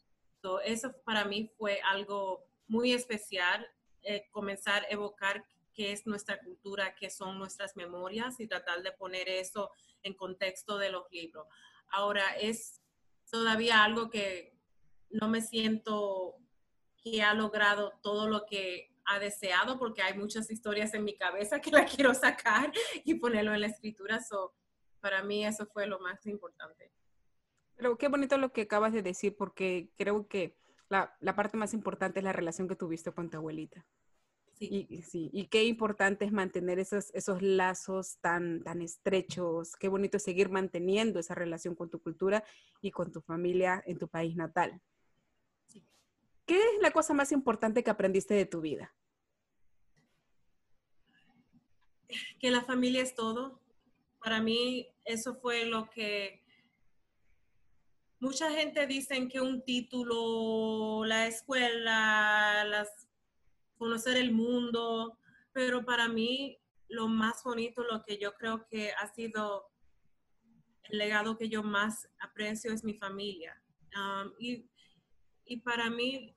eso 0.66 0.94
para 1.06 1.26
mí 1.26 1.50
fue 1.58 1.80
algo 1.82 2.46
muy 2.68 2.92
especial, 2.92 3.66
eh, 4.02 4.28
comenzar 4.32 4.84
a 4.84 4.88
evocar 4.90 5.46
qué 5.74 5.92
es 5.92 6.06
nuestra 6.06 6.40
cultura, 6.40 6.96
qué 6.96 7.10
son 7.10 7.40
nuestras 7.40 7.76
memorias 7.76 8.40
y 8.40 8.48
tratar 8.48 8.84
de 8.84 8.92
poner 8.92 9.28
eso 9.30 9.72
en 10.04 10.14
contexto 10.14 10.78
de 10.78 10.92
los 10.92 11.10
libros. 11.12 11.48
Ahora, 11.88 12.36
es 12.36 12.82
todavía 13.30 13.84
algo 13.84 14.10
que 14.10 14.54
no 15.14 15.28
me 15.30 15.42
siento 15.42 16.36
que 16.98 17.22
ha 17.22 17.34
logrado 17.34 17.94
todo 18.02 18.28
lo 18.28 18.46
que 18.46 18.92
ha 19.06 19.20
deseado 19.20 19.78
porque 19.78 20.02
hay 20.02 20.18
muchas 20.18 20.50
historias 20.50 20.94
en 20.94 21.04
mi 21.04 21.16
cabeza 21.16 21.60
que 21.60 21.72
la 21.72 21.86
quiero 21.86 22.14
sacar 22.14 22.72
y 23.04 23.16
ponerlo 23.16 23.54
en 23.54 23.62
la 23.62 23.68
escritura. 23.68 24.22
So, 24.22 24.54
para 25.00 25.24
mí 25.24 25.46
eso 25.46 25.66
fue 25.68 25.88
lo 25.88 26.00
más 26.00 26.26
importante. 26.26 26.92
Pero 27.76 27.98
qué 27.98 28.08
bonito 28.08 28.38
lo 28.38 28.54
que 28.54 28.62
acabas 28.62 28.94
de 28.94 29.02
decir 29.02 29.36
porque 29.36 29.90
creo 29.98 30.28
que 30.28 30.58
la, 30.90 31.16
la 31.20 31.36
parte 31.36 31.58
más 31.58 31.74
importante 31.74 32.20
es 32.20 32.24
la 32.24 32.34
relación 32.34 32.68
que 32.68 32.76
tuviste 32.76 33.12
con 33.12 33.30
tu 33.30 33.38
abuelita. 33.38 33.86
Sí. 34.54 34.88
Y, 34.90 35.02
sí, 35.02 35.30
y 35.34 35.48
qué 35.48 35.64
importante 35.64 36.26
es 36.26 36.32
mantener 36.32 36.78
esos, 36.78 37.10
esos 37.16 37.42
lazos 37.42 38.20
tan, 38.20 38.64
tan 38.64 38.82
estrechos, 38.84 39.76
qué 39.76 39.88
bonito 39.88 40.18
es 40.18 40.24
seguir 40.24 40.50
manteniendo 40.50 41.20
esa 41.20 41.34
relación 41.34 41.76
con 41.76 41.90
tu 41.90 42.00
cultura 42.00 42.44
y 42.80 42.92
con 42.92 43.12
tu 43.12 43.20
familia 43.22 43.84
en 43.88 43.98
tu 43.98 44.08
país 44.08 44.36
natal. 44.36 44.80
¿Qué 46.46 46.58
es 46.58 46.82
la 46.82 46.92
cosa 46.92 47.14
más 47.14 47.32
importante 47.32 47.84
que 47.84 47.90
aprendiste 47.90 48.34
de 48.34 48.46
tu 48.46 48.62
vida? 48.62 48.94
Que 52.40 52.52
la 52.52 52.64
familia 52.64 53.02
es 53.02 53.16
todo. 53.16 53.62
Para 54.20 54.42
mí 54.42 54.88
eso 55.06 55.36
fue 55.36 55.66
lo 55.66 55.90
que 55.90 56.44
mucha 58.20 58.50
gente 58.52 58.88
dice 58.88 59.28
que 59.28 59.42
un 59.42 59.64
título, 59.64 61.04
la 61.06 61.28
escuela, 61.28 62.64
las, 62.66 63.08
conocer 63.78 64.18
el 64.18 64.32
mundo, 64.32 65.18
pero 65.52 65.84
para 65.84 66.08
mí 66.08 66.58
lo 66.88 67.08
más 67.08 67.44
bonito, 67.44 67.84
lo 67.84 68.04
que 68.04 68.18
yo 68.18 68.34
creo 68.36 68.66
que 68.68 68.92
ha 68.92 69.08
sido 69.14 69.70
el 70.84 71.00
legado 71.00 71.38
que 71.38 71.50
yo 71.50 71.64
más 71.64 72.08
aprecio 72.20 72.72
es 72.72 72.84
mi 72.84 72.94
familia. 72.94 73.62
Um, 73.96 74.32
y 74.40 74.70
y 75.54 75.58
para 75.58 75.88
mí, 75.92 76.36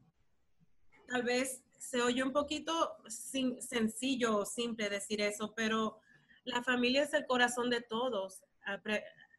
tal 1.08 1.22
vez 1.22 1.64
se 1.78 2.02
oye 2.02 2.22
un 2.22 2.34
poquito 2.34 2.98
sencillo 3.08 4.36
o 4.36 4.44
simple 4.44 4.90
decir 4.90 5.22
eso, 5.22 5.54
pero 5.54 6.00
la 6.44 6.62
familia 6.62 7.04
es 7.04 7.14
el 7.14 7.24
corazón 7.24 7.70
de 7.70 7.80
todos. 7.80 8.44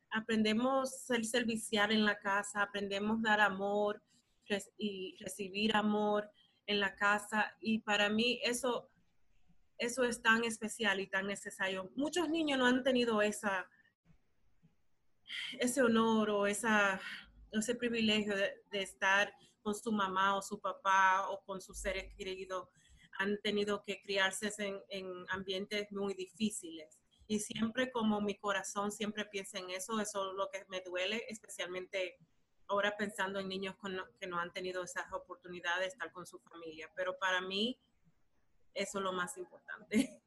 aprendemos 0.09 0.91
a 0.91 0.97
ser 0.97 1.25
servicial 1.25 1.91
en 1.91 2.05
la 2.05 2.17
casa, 2.17 2.63
aprendemos 2.63 3.21
dar 3.21 3.39
amor 3.39 4.01
y 4.79 5.15
recibir 5.19 5.75
amor 5.75 6.27
en 6.65 6.79
la 6.79 6.95
casa. 6.95 7.55
Y 7.61 7.77
para 7.77 8.09
mí 8.09 8.39
eso, 8.41 8.89
eso 9.77 10.03
es 10.05 10.23
tan 10.23 10.43
especial 10.43 10.99
y 10.99 11.05
tan 11.05 11.27
necesario. 11.27 11.91
Muchos 11.95 12.29
niños 12.29 12.57
no 12.57 12.65
han 12.65 12.81
tenido 12.83 13.21
esa, 13.21 13.69
ese 15.59 15.83
honor 15.83 16.31
o 16.31 16.47
ese 16.47 17.75
privilegio 17.77 18.35
de 18.35 18.81
estar 18.81 19.31
con 19.67 19.75
su 19.75 19.91
mamá 19.91 20.37
o 20.37 20.41
su 20.41 20.61
papá 20.61 21.27
o 21.29 21.41
con 21.43 21.59
sus 21.59 21.77
seres 21.77 22.13
queridos 22.15 22.69
han 23.19 23.37
tenido 23.41 23.83
que 23.83 24.01
criarse 24.01 24.49
en, 24.87 25.25
ambientes 25.27 25.91
muy 25.91 26.13
difíciles. 26.13 26.97
Y 27.27 27.41
siempre 27.41 27.91
como 27.91 28.21
mi 28.21 28.35
corazón 28.37 28.93
siempre 28.93 29.25
piensa 29.25 29.59
en 29.59 29.69
eso, 29.71 29.99
eso 29.99 30.31
es 30.31 30.37
lo 30.37 30.49
que 30.49 30.63
me 30.69 30.79
duele, 30.79 31.25
especialmente 31.27 32.17
ahora 32.69 32.95
pensando 32.95 33.41
en 33.41 33.49
niños 33.49 33.75
que 34.21 34.27
no 34.27 34.39
han 34.39 34.53
tenido 34.53 34.85
esas 34.85 35.11
oportunidades 35.11 35.81
de 35.81 35.87
estar 35.87 36.13
con 36.13 36.25
su 36.25 36.39
familia. 36.39 36.89
Pero 36.95 37.19
para 37.19 37.41
mí, 37.41 37.77
eso 38.73 38.99
es 38.99 39.03
lo 39.03 39.11
más 39.11 39.35
importante. 39.35 40.21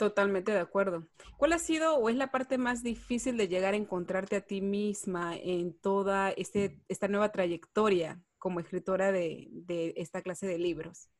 Totalmente 0.00 0.50
de 0.50 0.60
acuerdo. 0.60 1.06
¿Cuál 1.36 1.52
ha 1.52 1.58
sido 1.58 1.96
o 1.96 2.08
es 2.08 2.16
la 2.16 2.30
parte 2.30 2.56
más 2.56 2.82
difícil 2.82 3.36
de 3.36 3.48
llegar 3.48 3.74
a 3.74 3.76
encontrarte 3.76 4.36
a 4.36 4.40
ti 4.40 4.62
misma 4.62 5.36
en 5.36 5.74
toda 5.74 6.30
este, 6.30 6.80
esta 6.88 7.06
nueva 7.06 7.32
trayectoria 7.32 8.18
como 8.38 8.60
escritora 8.60 9.12
de, 9.12 9.48
de 9.50 9.92
esta 9.98 10.22
clase 10.22 10.46
de 10.46 10.56
libros? 10.56 11.10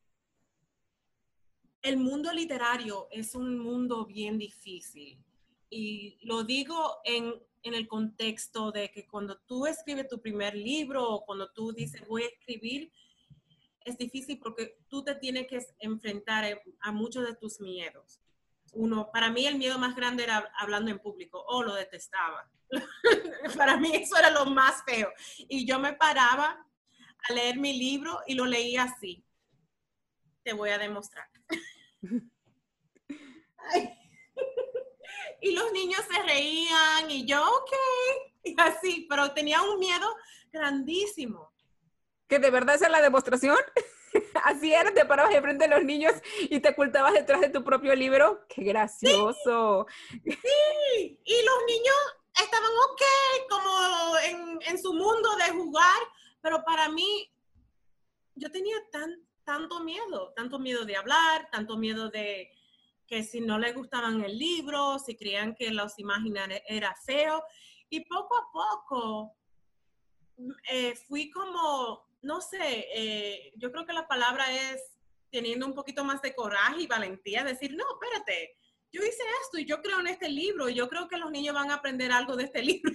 El 1.83 1.97
mundo 1.97 2.33
literario 2.33 3.07
es 3.11 3.35
un 3.35 3.59
mundo 3.59 4.07
bien 4.07 4.39
difícil 4.39 5.23
y 5.69 6.17
lo 6.23 6.43
digo 6.43 7.01
en, 7.03 7.35
en 7.61 7.75
el 7.75 7.87
contexto 7.87 8.71
de 8.71 8.89
que 8.89 9.05
cuando 9.05 9.37
tú 9.41 9.67
escribes 9.67 10.07
tu 10.07 10.19
primer 10.19 10.55
libro 10.55 11.07
o 11.07 11.23
cuando 11.23 11.51
tú 11.51 11.71
dices 11.71 12.01
voy 12.07 12.23
a 12.23 12.29
escribir, 12.29 12.91
es 13.85 13.95
difícil 13.99 14.39
porque 14.39 14.79
tú 14.87 15.03
te 15.03 15.13
tienes 15.13 15.45
que 15.45 15.59
enfrentar 15.77 16.59
a 16.79 16.91
muchos 16.91 17.27
de 17.27 17.35
tus 17.35 17.61
miedos 17.61 18.19
uno, 18.73 19.11
para 19.11 19.29
mí 19.29 19.45
el 19.45 19.57
miedo 19.57 19.77
más 19.77 19.95
grande 19.95 20.23
era 20.23 20.51
hablando 20.57 20.91
en 20.91 20.99
público, 20.99 21.43
o 21.47 21.63
lo 21.63 21.73
detestaba. 21.73 22.49
para 23.57 23.77
mí 23.77 23.95
eso 23.95 24.17
era 24.17 24.29
lo 24.29 24.45
más 24.45 24.83
feo. 24.85 25.11
Y 25.37 25.65
yo 25.65 25.79
me 25.79 25.93
paraba 25.93 26.65
a 27.29 27.33
leer 27.33 27.57
mi 27.57 27.77
libro 27.77 28.19
y 28.27 28.35
lo 28.35 28.45
leía 28.45 28.83
así. 28.83 29.25
Te 30.43 30.53
voy 30.53 30.69
a 30.69 30.77
demostrar. 30.77 31.29
y 35.41 35.51
los 35.51 35.71
niños 35.71 36.01
se 36.09 36.23
reían 36.23 37.11
y 37.11 37.25
yo, 37.25 37.43
ok, 37.43 37.71
y 38.43 38.55
así, 38.59 39.05
pero 39.09 39.33
tenía 39.33 39.61
un 39.61 39.79
miedo 39.79 40.15
grandísimo. 40.51 41.51
¿Que 42.27 42.39
de 42.39 42.49
verdad 42.49 42.75
es 42.75 42.89
la 42.89 43.01
demostración? 43.01 43.57
Así 44.43 44.73
era, 44.73 44.93
te 44.93 45.05
parabas 45.05 45.31
de 45.31 45.67
los 45.67 45.83
niños 45.83 46.13
y 46.41 46.59
te 46.59 46.69
ocultabas 46.69 47.13
detrás 47.13 47.41
de 47.41 47.49
tu 47.49 47.63
propio 47.63 47.95
libro. 47.95 48.45
¡Qué 48.47 48.63
gracioso! 48.63 49.85
Sí, 50.09 51.19
y 51.23 51.45
los 51.45 51.65
niños 51.67 51.95
estaban 52.43 52.71
ok, 52.89 53.01
como 53.49 54.59
en, 54.67 54.81
su 54.81 54.93
mundo 54.93 55.35
de 55.35 55.51
jugar, 55.51 56.01
pero 56.41 56.63
para 56.63 56.89
mí, 56.89 57.31
yo 58.35 58.49
tenía 58.51 58.77
tan, 58.91 59.27
tanto 59.43 59.81
miedo, 59.81 60.33
tanto 60.35 60.59
miedo 60.59 60.85
de 60.85 60.95
hablar, 60.95 61.49
tanto 61.51 61.77
miedo 61.77 62.09
de 62.09 62.51
que 63.07 63.23
si 63.23 63.41
no 63.41 63.59
les 63.59 63.75
gustaban 63.75 64.23
el 64.23 64.37
libro, 64.37 64.97
si 64.99 65.17
creían 65.17 65.53
que 65.53 65.71
los 65.71 65.99
imaginarios 65.99 66.61
era 66.65 66.95
feo. 67.05 67.43
Y 67.89 68.05
poco 68.05 68.37
a 68.37 68.51
poco 68.53 69.35
eh, 70.71 70.95
fui 71.07 71.29
como 71.29 72.10
no 72.21 72.41
sé, 72.41 72.87
eh, 72.93 73.51
yo 73.55 73.71
creo 73.71 73.85
que 73.85 73.93
la 73.93 74.07
palabra 74.07 74.45
es 74.51 74.81
teniendo 75.31 75.65
un 75.65 75.73
poquito 75.73 76.03
más 76.03 76.21
de 76.21 76.35
coraje 76.35 76.81
y 76.81 76.87
valentía, 76.87 77.43
decir, 77.43 77.73
no, 77.75 77.85
espérate, 77.93 78.57
yo 78.91 79.01
hice 79.01 79.23
esto 79.43 79.57
y 79.57 79.65
yo 79.65 79.81
creo 79.81 79.99
en 80.01 80.07
este 80.07 80.29
libro 80.29 80.67
yo 80.67 80.89
creo 80.89 81.07
que 81.07 81.17
los 81.17 81.31
niños 81.31 81.55
van 81.55 81.71
a 81.71 81.75
aprender 81.75 82.11
algo 82.11 82.35
de 82.35 82.43
este 82.43 82.61
libro. 82.63 82.91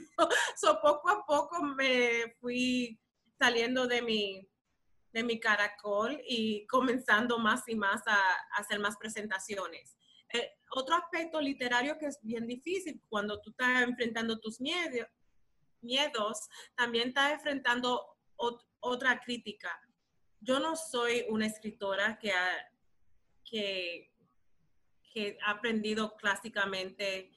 so, 0.56 0.78
poco 0.82 1.10
a 1.10 1.24
poco 1.26 1.62
me 1.62 2.34
fui 2.40 3.00
saliendo 3.38 3.86
de 3.86 4.02
mi, 4.02 4.48
de 5.12 5.24
mi 5.24 5.40
caracol 5.40 6.20
y 6.26 6.66
comenzando 6.66 7.38
más 7.38 7.66
y 7.68 7.74
más 7.74 8.02
a, 8.06 8.18
hacer 8.58 8.78
más 8.78 8.96
presentaciones. 8.96 9.96
Eh, 10.32 10.50
otro 10.72 10.96
aspecto 10.96 11.40
literario 11.40 11.96
que 11.98 12.06
es 12.06 12.18
bien 12.22 12.46
difícil 12.46 13.00
cuando 13.08 13.40
tú 13.40 13.50
estás 13.50 13.82
enfrentando 13.82 14.38
tus 14.40 14.60
miedos, 14.60 15.06
miedos 15.80 16.48
también 16.74 17.08
estás 17.08 17.32
enfrentando 17.32 18.04
otra 18.80 19.20
crítica. 19.20 19.70
Yo 20.40 20.60
no 20.60 20.76
soy 20.76 21.24
una 21.28 21.46
escritora 21.46 22.18
que 22.18 22.32
ha, 22.32 22.72
que, 23.44 24.10
ha 25.44 25.50
aprendido 25.50 26.16
clásicamente. 26.16 27.32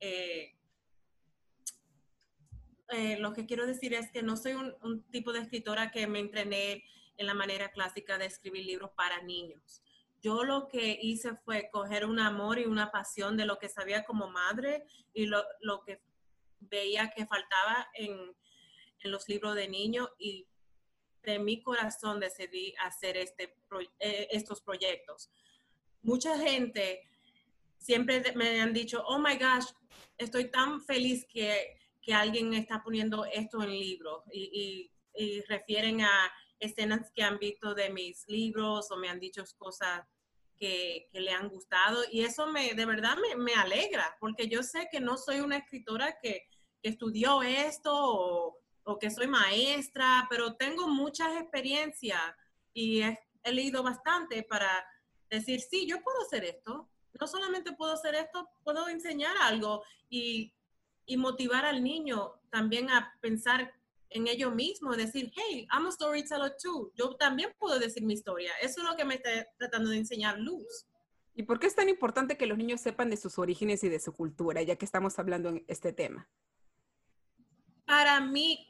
Eh, 0.00 0.56
eh, 2.90 3.18
lo 3.18 3.32
que 3.32 3.44
quiero 3.46 3.66
decir 3.66 3.92
es 3.92 4.10
que 4.10 4.22
no 4.22 4.36
soy 4.36 4.54
un, 4.54 5.02
tipo 5.10 5.32
de 5.32 5.40
escritora 5.40 5.90
que 5.90 6.06
me 6.06 6.20
entrené 6.20 6.84
en 7.16 7.26
la 7.26 7.34
manera 7.34 7.70
clásica 7.70 8.16
de 8.16 8.26
escribir 8.26 8.64
libros 8.64 8.90
para 8.96 9.22
niños. 9.22 9.82
Yo 10.20 10.42
lo 10.42 10.68
que 10.68 10.98
hice 11.00 11.36
fue 11.44 11.68
coger 11.70 12.06
un 12.06 12.18
amor 12.18 12.58
y 12.58 12.64
una 12.64 12.90
pasión 12.90 13.36
de 13.36 13.44
lo 13.44 13.58
que 13.58 13.68
sabía 13.68 14.04
como 14.04 14.28
madre 14.28 14.84
y 15.12 15.26
lo, 15.26 15.44
lo 15.60 15.82
que 15.82 16.00
veía 16.60 17.10
que 17.10 17.26
faltaba 17.26 17.88
en, 17.94 18.34
en 19.00 19.10
los 19.10 19.28
libros 19.28 19.54
de 19.54 19.68
niños 19.68 20.08
y 20.18 20.48
de 21.22 21.38
mi 21.38 21.62
corazón 21.62 22.20
decidí 22.20 22.74
hacer 22.84 23.16
este, 23.16 23.54
eh, 23.98 24.28
estos 24.30 24.60
proyectos. 24.60 25.30
Mucha 26.02 26.38
gente 26.38 27.08
siempre 27.78 28.22
me 28.34 28.60
han 28.60 28.72
dicho, 28.72 29.02
oh 29.06 29.18
my 29.18 29.34
gosh, 29.34 29.66
estoy 30.16 30.50
tan 30.50 30.80
feliz 30.80 31.26
que, 31.26 31.76
que 32.02 32.14
alguien 32.14 32.54
está 32.54 32.82
poniendo 32.82 33.24
esto 33.26 33.62
en 33.62 33.70
libros 33.70 34.22
y, 34.32 34.90
refieren 35.48 36.00
a 36.02 36.32
escenas 36.60 37.10
que 37.12 37.24
han 37.24 37.40
visto 37.40 37.74
de 37.74 37.90
mis 37.90 38.24
libros 38.28 38.88
o 38.92 38.96
me 38.96 39.08
han 39.08 39.18
dicho 39.18 39.42
cosas 39.56 40.02
que, 40.56 41.08
le 41.12 41.32
han 41.32 41.48
gustado 41.48 42.04
y 42.12 42.20
eso 42.20 42.46
me 42.46 42.72
de 42.74 42.86
verdad 42.86 43.16
me, 43.16 43.34
me, 43.34 43.52
alegra 43.54 44.16
porque 44.20 44.46
yo 44.46 44.62
sé 44.62 44.88
que 44.92 45.00
no 45.00 45.16
soy 45.16 45.40
una 45.40 45.56
escritora 45.56 46.18
que, 46.22 46.46
estudió 46.82 47.42
esto 47.42 48.56
o 48.88 48.98
que 48.98 49.10
soy 49.10 49.26
maestra, 49.26 50.26
pero 50.30 50.54
tengo 50.54 50.88
muchas 50.88 51.38
experiencias 51.38 52.22
y 52.72 53.02
he, 53.02 53.18
leído 53.52 53.82
bastante 53.82 54.42
para 54.42 54.68
decir, 55.30 55.60
sí, 55.60 55.86
yo 55.86 56.02
puedo 56.02 56.22
hacer 56.22 56.44
esto. 56.44 56.88
No 57.18 57.26
solamente 57.26 57.72
puedo 57.72 57.92
hacer 57.92 58.14
esto, 58.14 58.48
puedo 58.64 58.88
enseñar 58.88 59.36
algo 59.42 59.82
y, 60.08 60.54
y 61.04 61.16
motivar 61.18 61.66
al 61.66 61.82
niño 61.82 62.40
también 62.50 62.90
a 62.90 63.14
pensar 63.20 63.74
en 64.10 64.26
ellos 64.26 64.54
mismos, 64.54 64.96
decir, 64.96 65.32
hey, 65.36 65.66
I'm 65.70 65.86
a 65.86 65.92
storyteller 65.92 66.56
too. 66.62 66.90
Yo 66.94 67.14
también 67.16 67.54
puedo 67.58 67.78
decir 67.78 68.02
mi 68.02 68.14
historia. 68.14 68.52
Eso 68.62 68.80
es 68.80 68.88
lo 68.88 68.96
que 68.96 69.04
me 69.04 69.16
está 69.16 69.30
tratando 69.58 69.90
de 69.90 69.98
enseñar 69.98 70.38
Luz. 70.38 70.86
¿Y 71.34 71.42
por 71.42 71.58
qué 71.58 71.66
es 71.66 71.74
tan 71.74 71.90
importante 71.90 72.38
que 72.38 72.46
los 72.46 72.56
niños 72.56 72.80
sepan 72.80 73.10
de 73.10 73.18
sus 73.18 73.38
orígenes 73.38 73.84
y 73.84 73.90
de 73.90 74.00
su 74.00 74.14
cultura, 74.14 74.62
ya 74.62 74.76
que 74.76 74.86
estamos 74.86 75.18
hablando 75.18 75.50
en 75.50 75.64
este 75.68 75.92
tema? 75.92 76.28
Para 77.88 78.20
mí, 78.20 78.67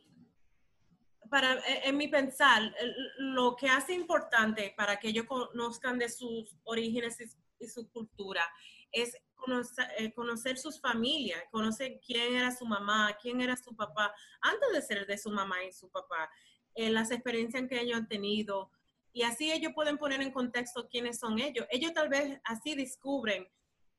para, 1.28 1.54
e, 1.54 1.88
en 1.88 1.96
mi 1.96 2.08
pensar, 2.08 2.74
lo 3.18 3.56
que 3.56 3.68
hace 3.68 3.94
importante 3.94 4.74
para 4.76 4.98
que 4.98 5.08
ellos 5.08 5.26
conozcan 5.26 5.98
de 5.98 6.08
sus 6.08 6.56
orígenes 6.64 7.18
y, 7.20 7.66
su 7.66 7.90
cultura 7.90 8.48
es 8.92 9.14
eh, 9.98 10.12
conocer, 10.14 10.58
sus 10.58 10.80
familias, 10.80 11.42
conocer 11.50 12.00
quién 12.04 12.36
era 12.36 12.54
su 12.54 12.64
mamá, 12.66 13.16
quién 13.20 13.40
era 13.40 13.56
su 13.56 13.74
papá, 13.74 14.14
antes 14.40 14.72
de 14.72 14.82
ser 14.82 15.06
de 15.06 15.18
su 15.18 15.30
mamá 15.30 15.64
y 15.64 15.72
su 15.72 15.90
papá, 15.90 16.30
eh, 16.74 16.90
las 16.90 17.10
experiencias 17.10 17.68
que 17.68 17.80
ellos 17.80 17.98
han 17.98 18.08
tenido. 18.08 18.70
Y 19.12 19.22
así 19.22 19.50
ellos 19.50 19.72
pueden 19.74 19.98
poner 19.98 20.20
en 20.22 20.32
contexto 20.32 20.88
quiénes 20.88 21.18
son 21.18 21.38
ellos. 21.38 21.66
Ellos 21.70 21.92
tal 21.92 22.08
vez 22.08 22.40
así 22.44 22.74
descubren 22.74 23.48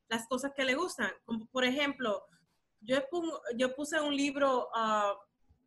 las 0.08 0.28
cosas 0.28 0.54
que 0.56 0.64
les 0.64 0.78
gustan. 0.78 1.12
Como 1.26 1.48
por 1.48 1.66
ejemplo, 1.66 2.24
yo, 2.82 2.98
yo 3.56 3.76
puse 3.76 4.00
un 4.00 4.16
libro, 4.16 4.70
uh, 4.74 5.18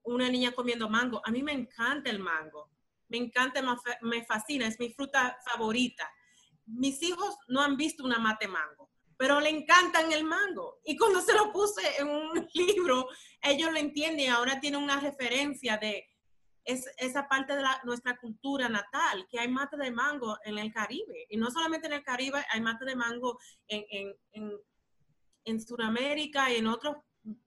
una 0.04 0.28
niña 0.28 0.52
comiendo 0.52 0.88
mango. 0.88 1.20
A 1.24 1.30
mí 1.30 1.42
me 1.42 1.52
encanta 1.52 2.10
el 2.10 2.18
mango. 2.18 2.70
Me 3.08 3.18
encanta, 3.18 3.62
me 4.02 4.24
fascina, 4.24 4.66
es 4.66 4.78
mi 4.80 4.92
fruta 4.92 5.38
favorita. 5.44 6.10
Mis 6.66 7.02
hijos 7.02 7.36
no 7.48 7.60
han 7.60 7.76
visto 7.76 8.04
una 8.04 8.18
mate 8.18 8.48
mango 8.48 8.92
pero 9.22 9.38
le 9.38 9.50
encantan 9.50 10.10
el 10.10 10.24
mango. 10.24 10.80
Y 10.84 10.96
cuando 10.96 11.20
se 11.20 11.32
lo 11.32 11.52
puse 11.52 11.80
en 12.00 12.08
un 12.08 12.48
libro, 12.54 13.06
ellos 13.40 13.70
lo 13.70 13.78
entienden. 13.78 14.30
Ahora 14.30 14.58
tienen 14.58 14.82
una 14.82 14.98
referencia 14.98 15.76
de 15.76 16.08
esa 16.64 17.28
parte 17.28 17.54
de 17.54 17.62
nuestra 17.84 18.18
cultura 18.18 18.68
natal, 18.68 19.24
que 19.30 19.38
hay 19.38 19.46
mate 19.46 19.76
de 19.76 19.92
mango 19.92 20.36
en 20.44 20.58
el 20.58 20.72
Caribe. 20.72 21.26
Y 21.28 21.36
no 21.36 21.52
solamente 21.52 21.86
en 21.86 21.92
el 21.92 22.02
Caribe, 22.02 22.44
hay 22.50 22.60
mate 22.60 22.84
de 22.84 22.96
mango 22.96 23.38
en, 23.68 24.12
en 25.44 25.60
Sudamérica 25.60 26.50
y 26.50 26.56
en 26.56 26.66
otros 26.66 26.96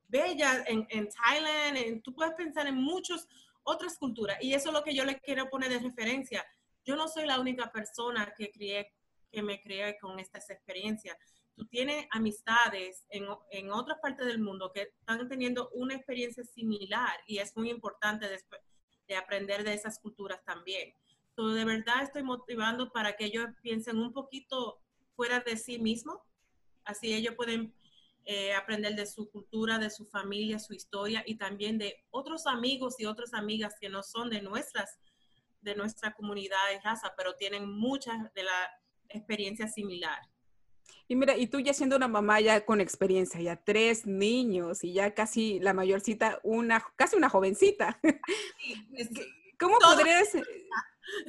bellas, 0.07 0.63
en, 0.67 0.85
en 0.89 1.09
Thailand. 1.09 2.01
tú 2.01 2.13
puedes 2.13 2.33
pensar 2.33 2.67
en 2.67 2.75
muchas 2.75 3.27
otras 3.63 3.97
culturas. 3.97 4.37
Y 4.41 4.53
eso 4.53 4.69
es 4.69 4.73
lo 4.73 4.83
que 4.83 4.95
yo 4.95 5.05
les 5.05 5.19
quiero 5.21 5.49
poner 5.49 5.69
de 5.69 5.79
referencia. 5.79 6.45
Yo 6.83 6.95
no 6.95 7.07
soy 7.07 7.25
la 7.25 7.39
única 7.39 7.71
persona 7.71 8.33
que, 8.37 8.51
crié, 8.51 8.93
que 9.31 9.41
me 9.41 9.61
crié 9.61 9.97
con 9.99 10.19
estas 10.19 10.49
experiencias 10.49 11.17
tú 11.55 11.65
tienes 11.65 12.05
amistades 12.11 13.05
en, 13.09 13.25
en 13.49 13.71
otras 13.71 13.99
partes 13.99 14.25
del 14.27 14.39
mundo 14.39 14.71
que 14.73 14.81
están 14.81 15.27
teniendo 15.27 15.69
una 15.73 15.95
experiencia 15.95 16.43
similar 16.43 17.17
y 17.25 17.39
es 17.39 17.55
muy 17.55 17.69
importante 17.69 18.27
de 19.07 19.15
aprender 19.15 19.63
de 19.63 19.73
esas 19.73 19.99
culturas 19.99 20.43
también. 20.43 20.93
Entonces, 21.29 21.57
de 21.57 21.65
verdad 21.65 22.03
estoy 22.03 22.23
motivando 22.23 22.91
para 22.91 23.15
que 23.15 23.25
ellos 23.25 23.47
piensen 23.61 23.97
un 23.97 24.13
poquito 24.13 24.81
fuera 25.15 25.39
de 25.39 25.57
sí 25.57 25.79
mismos, 25.79 26.19
así 26.83 27.13
ellos 27.13 27.35
pueden 27.35 27.73
eh, 28.25 28.53
aprender 28.53 28.95
de 28.95 29.05
su 29.05 29.29
cultura, 29.29 29.77
de 29.77 29.89
su 29.89 30.05
familia, 30.05 30.57
su 30.59 30.73
historia 30.73 31.23
y 31.25 31.35
también 31.37 31.77
de 31.77 32.03
otros 32.09 32.47
amigos 32.47 32.95
y 32.99 33.05
otras 33.05 33.33
amigas 33.33 33.75
que 33.79 33.89
no 33.89 34.01
son 34.01 34.29
de 34.29 34.41
nuestras, 34.41 34.97
de 35.61 35.75
nuestra 35.75 36.13
comunidad 36.13 36.57
de 36.71 36.79
raza, 36.81 37.13
pero 37.15 37.35
tienen 37.35 37.69
muchas 37.69 38.33
de 38.33 38.43
la 38.43 38.71
experiencia 39.09 39.67
similar. 39.67 40.19
Y 41.07 41.15
mira, 41.15 41.37
y 41.37 41.47
tú 41.47 41.59
ya 41.59 41.73
siendo 41.73 41.95
una 41.95 42.07
mamá 42.07 42.41
ya 42.41 42.65
con 42.65 42.81
experiencia, 42.81 43.39
ya 43.39 43.57
tres 43.57 44.07
niños 44.07 44.83
y 44.83 44.93
ya 44.93 45.13
casi 45.13 45.59
la 45.59 45.73
mayorcita, 45.73 46.39
una, 46.43 46.83
casi 46.95 47.15
una 47.15 47.29
jovencita. 47.29 47.99
¿Cómo 49.59 49.77
podrías? 49.79 50.35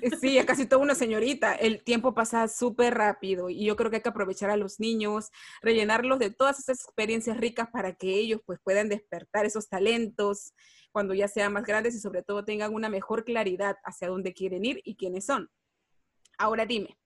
Eh, 0.02 0.10
sí, 0.20 0.34
ya 0.34 0.46
casi 0.46 0.66
toda 0.66 0.82
una 0.82 0.94
señorita. 0.94 1.54
El 1.54 1.82
tiempo 1.82 2.14
pasa 2.14 2.48
súper 2.48 2.94
rápido 2.94 3.50
y 3.50 3.64
yo 3.64 3.76
creo 3.76 3.90
que 3.90 3.96
hay 3.96 4.02
que 4.02 4.08
aprovechar 4.08 4.50
a 4.50 4.56
los 4.56 4.80
niños, 4.80 5.30
rellenarlos 5.62 6.18
de 6.18 6.30
todas 6.30 6.58
esas 6.58 6.82
experiencias 6.84 7.36
ricas 7.36 7.68
para 7.70 7.94
que 7.94 8.14
ellos 8.14 8.40
pues 8.46 8.58
puedan 8.62 8.88
despertar 8.88 9.44
esos 9.44 9.68
talentos 9.68 10.54
cuando 10.92 11.14
ya 11.14 11.28
sean 11.28 11.52
más 11.52 11.64
grandes 11.64 11.94
y 11.94 12.00
sobre 12.00 12.22
todo 12.22 12.44
tengan 12.44 12.72
una 12.72 12.88
mejor 12.88 13.24
claridad 13.24 13.76
hacia 13.84 14.08
dónde 14.08 14.32
quieren 14.32 14.64
ir 14.64 14.80
y 14.84 14.96
quiénes 14.96 15.26
son. 15.26 15.50
Ahora 16.38 16.64
dime, 16.66 16.98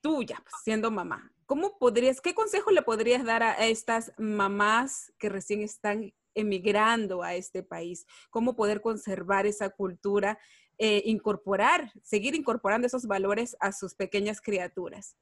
tú 0.00 0.22
ya 0.22 0.36
pues, 0.36 0.54
siendo 0.62 0.90
mamá, 0.90 1.32
¿cómo 1.46 1.78
podrías, 1.78 2.20
qué 2.20 2.34
consejo 2.34 2.70
le 2.70 2.82
podrías 2.82 3.24
dar 3.24 3.42
a 3.42 3.66
estas 3.66 4.12
mamás 4.18 5.12
que 5.18 5.28
recién 5.28 5.62
están 5.62 6.12
emigrando 6.34 7.22
a 7.22 7.34
este 7.34 7.62
país? 7.62 8.06
¿Cómo 8.30 8.56
poder 8.56 8.80
conservar 8.80 9.46
esa 9.46 9.70
cultura, 9.70 10.38
eh, 10.78 11.02
incorporar, 11.06 11.92
seguir 12.02 12.34
incorporando 12.34 12.86
esos 12.86 13.06
valores 13.06 13.56
a 13.60 13.72
sus 13.72 13.94
pequeñas 13.94 14.40
criaturas? 14.40 15.16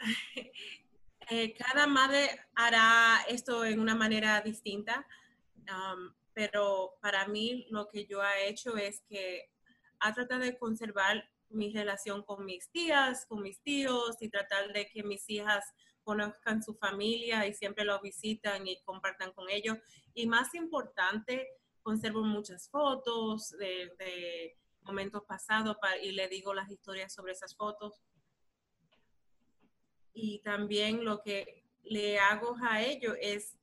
Eh, 1.32 1.54
cada 1.54 1.86
madre 1.86 2.28
hará 2.56 3.20
esto 3.28 3.64
en 3.64 3.78
una 3.78 3.94
manera 3.94 4.40
distinta, 4.40 5.06
um, 5.54 6.12
pero 6.32 6.94
para 7.00 7.28
mí 7.28 7.68
lo 7.70 7.86
que 7.86 8.04
yo 8.04 8.20
he 8.20 8.48
hecho 8.48 8.76
es 8.76 9.00
que 9.08 9.48
ha 10.00 10.12
tratado 10.12 10.40
de 10.40 10.58
conservar 10.58 11.30
mi 11.50 11.72
relación 11.72 12.24
con 12.24 12.44
mis 12.44 12.68
tías, 12.70 13.26
con 13.26 13.42
mis 13.42 13.60
tíos 13.60 14.16
y 14.20 14.28
tratar 14.28 14.72
de 14.72 14.88
que 14.88 15.04
mis 15.04 15.28
hijas 15.30 15.64
conozcan 16.02 16.62
su 16.62 16.74
familia 16.74 17.46
y 17.46 17.54
siempre 17.54 17.84
lo 17.84 18.00
visitan 18.00 18.66
y 18.66 18.80
compartan 18.82 19.32
con 19.32 19.48
ellos. 19.50 19.78
Y 20.14 20.26
más 20.26 20.54
importante, 20.54 21.48
conservo 21.82 22.22
muchas 22.22 22.68
fotos 22.68 23.50
de, 23.58 24.56
momentos 24.82 25.22
pasados 25.24 25.76
y 26.02 26.12
le 26.12 26.26
digo 26.28 26.54
las 26.54 26.70
historias 26.70 27.12
sobre 27.12 27.32
esas 27.32 27.54
fotos. 27.54 28.00
Y 30.12 30.40
también 30.40 31.04
lo 31.04 31.22
que 31.22 31.64
le 31.82 32.18
hago 32.18 32.56
a 32.62 32.82
ellos 32.82 33.14
es 33.20 33.56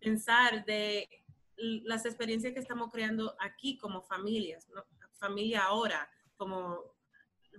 pensar 0.00 0.64
de 0.64 1.08
las 1.56 2.04
experiencias 2.04 2.52
que 2.52 2.60
estamos 2.60 2.90
creando 2.90 3.36
aquí 3.38 3.78
como 3.78 4.02
familias, 4.02 4.66
familia 5.12 5.64
ahora, 5.64 6.10
como 6.36 6.94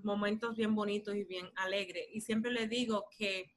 momentos 0.04 0.56
bien 0.56 0.76
bonitos 0.76 1.16
y 1.16 1.24
bien 1.24 1.50
alegres. 1.56 2.08
Y 2.12 2.22
siempre 2.22 2.52
les 2.52 2.70
digo 2.70 3.08
que 3.18 3.55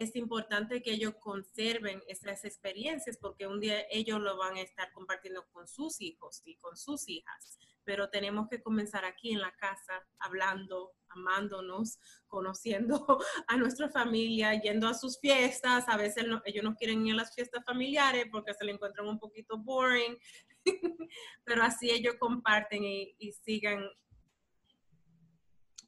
es 0.00 0.16
importante 0.16 0.82
que 0.82 0.94
ellos 0.94 1.14
conserven 1.20 2.02
esas 2.08 2.46
experiencias 2.46 3.18
porque 3.18 3.46
un 3.46 3.60
día 3.60 3.84
ellos 3.90 4.18
lo 4.18 4.38
van 4.38 4.56
a 4.56 4.62
estar 4.62 4.90
compartiendo 4.92 5.46
con 5.52 5.68
sus 5.68 6.00
hijos 6.00 6.40
y 6.46 6.56
con 6.56 6.74
sus 6.78 7.06
hijas. 7.06 7.58
Pero 7.84 8.08
tenemos 8.08 8.48
que 8.48 8.62
comenzar 8.62 9.04
aquí 9.04 9.32
en 9.32 9.42
la 9.42 9.54
casa, 9.56 10.06
hablando, 10.18 10.92
amándonos, 11.08 11.98
conociendo 12.28 13.06
a 13.46 13.56
nuestra 13.58 13.90
familia, 13.90 14.58
yendo 14.58 14.88
a 14.88 14.94
sus 14.94 15.20
fiestas. 15.20 15.86
A 15.86 15.98
veces 15.98 16.24
ellos 16.46 16.64
no 16.64 16.74
quieren 16.76 17.06
ir 17.06 17.12
a 17.12 17.16
las 17.16 17.34
fiestas 17.34 17.62
familiares 17.66 18.24
porque 18.32 18.54
se 18.54 18.64
le 18.64 18.72
encuentran 18.72 19.06
un 19.06 19.18
poquito 19.18 19.58
boring, 19.58 20.16
pero 21.44 21.62
así 21.62 21.90
ellos 21.90 22.14
comparten 22.18 22.84
y 22.84 23.32
sigan 23.44 23.86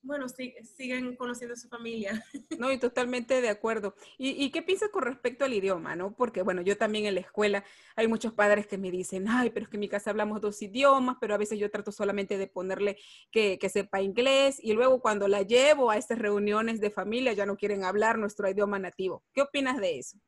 bueno, 0.02 0.28
sí, 0.28 0.54
siguen 0.76 1.16
conociendo 1.16 1.54
a 1.54 1.56
su 1.56 1.68
familia. 1.68 2.24
No, 2.58 2.70
y 2.70 2.78
totalmente 2.78 3.40
de 3.40 3.48
acuerdo. 3.48 3.94
¿Y, 4.18 4.50
qué 4.50 4.62
piensas 4.62 4.90
con 4.90 5.02
respecto 5.02 5.44
al 5.44 5.52
idioma, 5.52 5.96
no? 5.96 6.14
Porque, 6.14 6.42
bueno, 6.42 6.62
yo 6.62 6.76
también 6.76 7.06
en 7.06 7.14
la 7.14 7.20
escuela 7.20 7.64
hay 7.96 8.06
muchos 8.06 8.32
padres 8.34 8.66
que 8.66 8.78
me 8.78 8.90
dicen, 8.90 9.26
ay, 9.28 9.50
pero 9.50 9.64
es 9.64 9.70
que 9.70 9.76
en 9.76 9.80
mi 9.80 9.88
casa 9.88 10.10
hablamos 10.10 10.40
dos 10.40 10.60
idiomas, 10.62 11.16
pero 11.20 11.34
a 11.34 11.38
veces 11.38 11.58
yo 11.58 11.70
trato 11.70 11.90
solamente 11.90 12.38
de 12.38 12.46
ponerle 12.46 12.98
que, 13.30 13.58
sepa 13.72 14.02
inglés 14.02 14.58
y 14.62 14.74
luego 14.74 15.00
cuando 15.00 15.28
la 15.28 15.42
llevo 15.42 15.90
a 15.90 15.96
estas 15.96 16.18
reuniones 16.18 16.80
de 16.80 16.90
familia 16.90 17.32
ya 17.32 17.46
no 17.46 17.56
quieren 17.56 17.84
hablar 17.84 18.18
nuestro 18.18 18.48
idioma 18.48 18.78
nativo. 18.78 19.24
¿Qué 19.32 19.42
opinas 19.42 19.78
de 19.78 19.98
eso? 19.98 20.18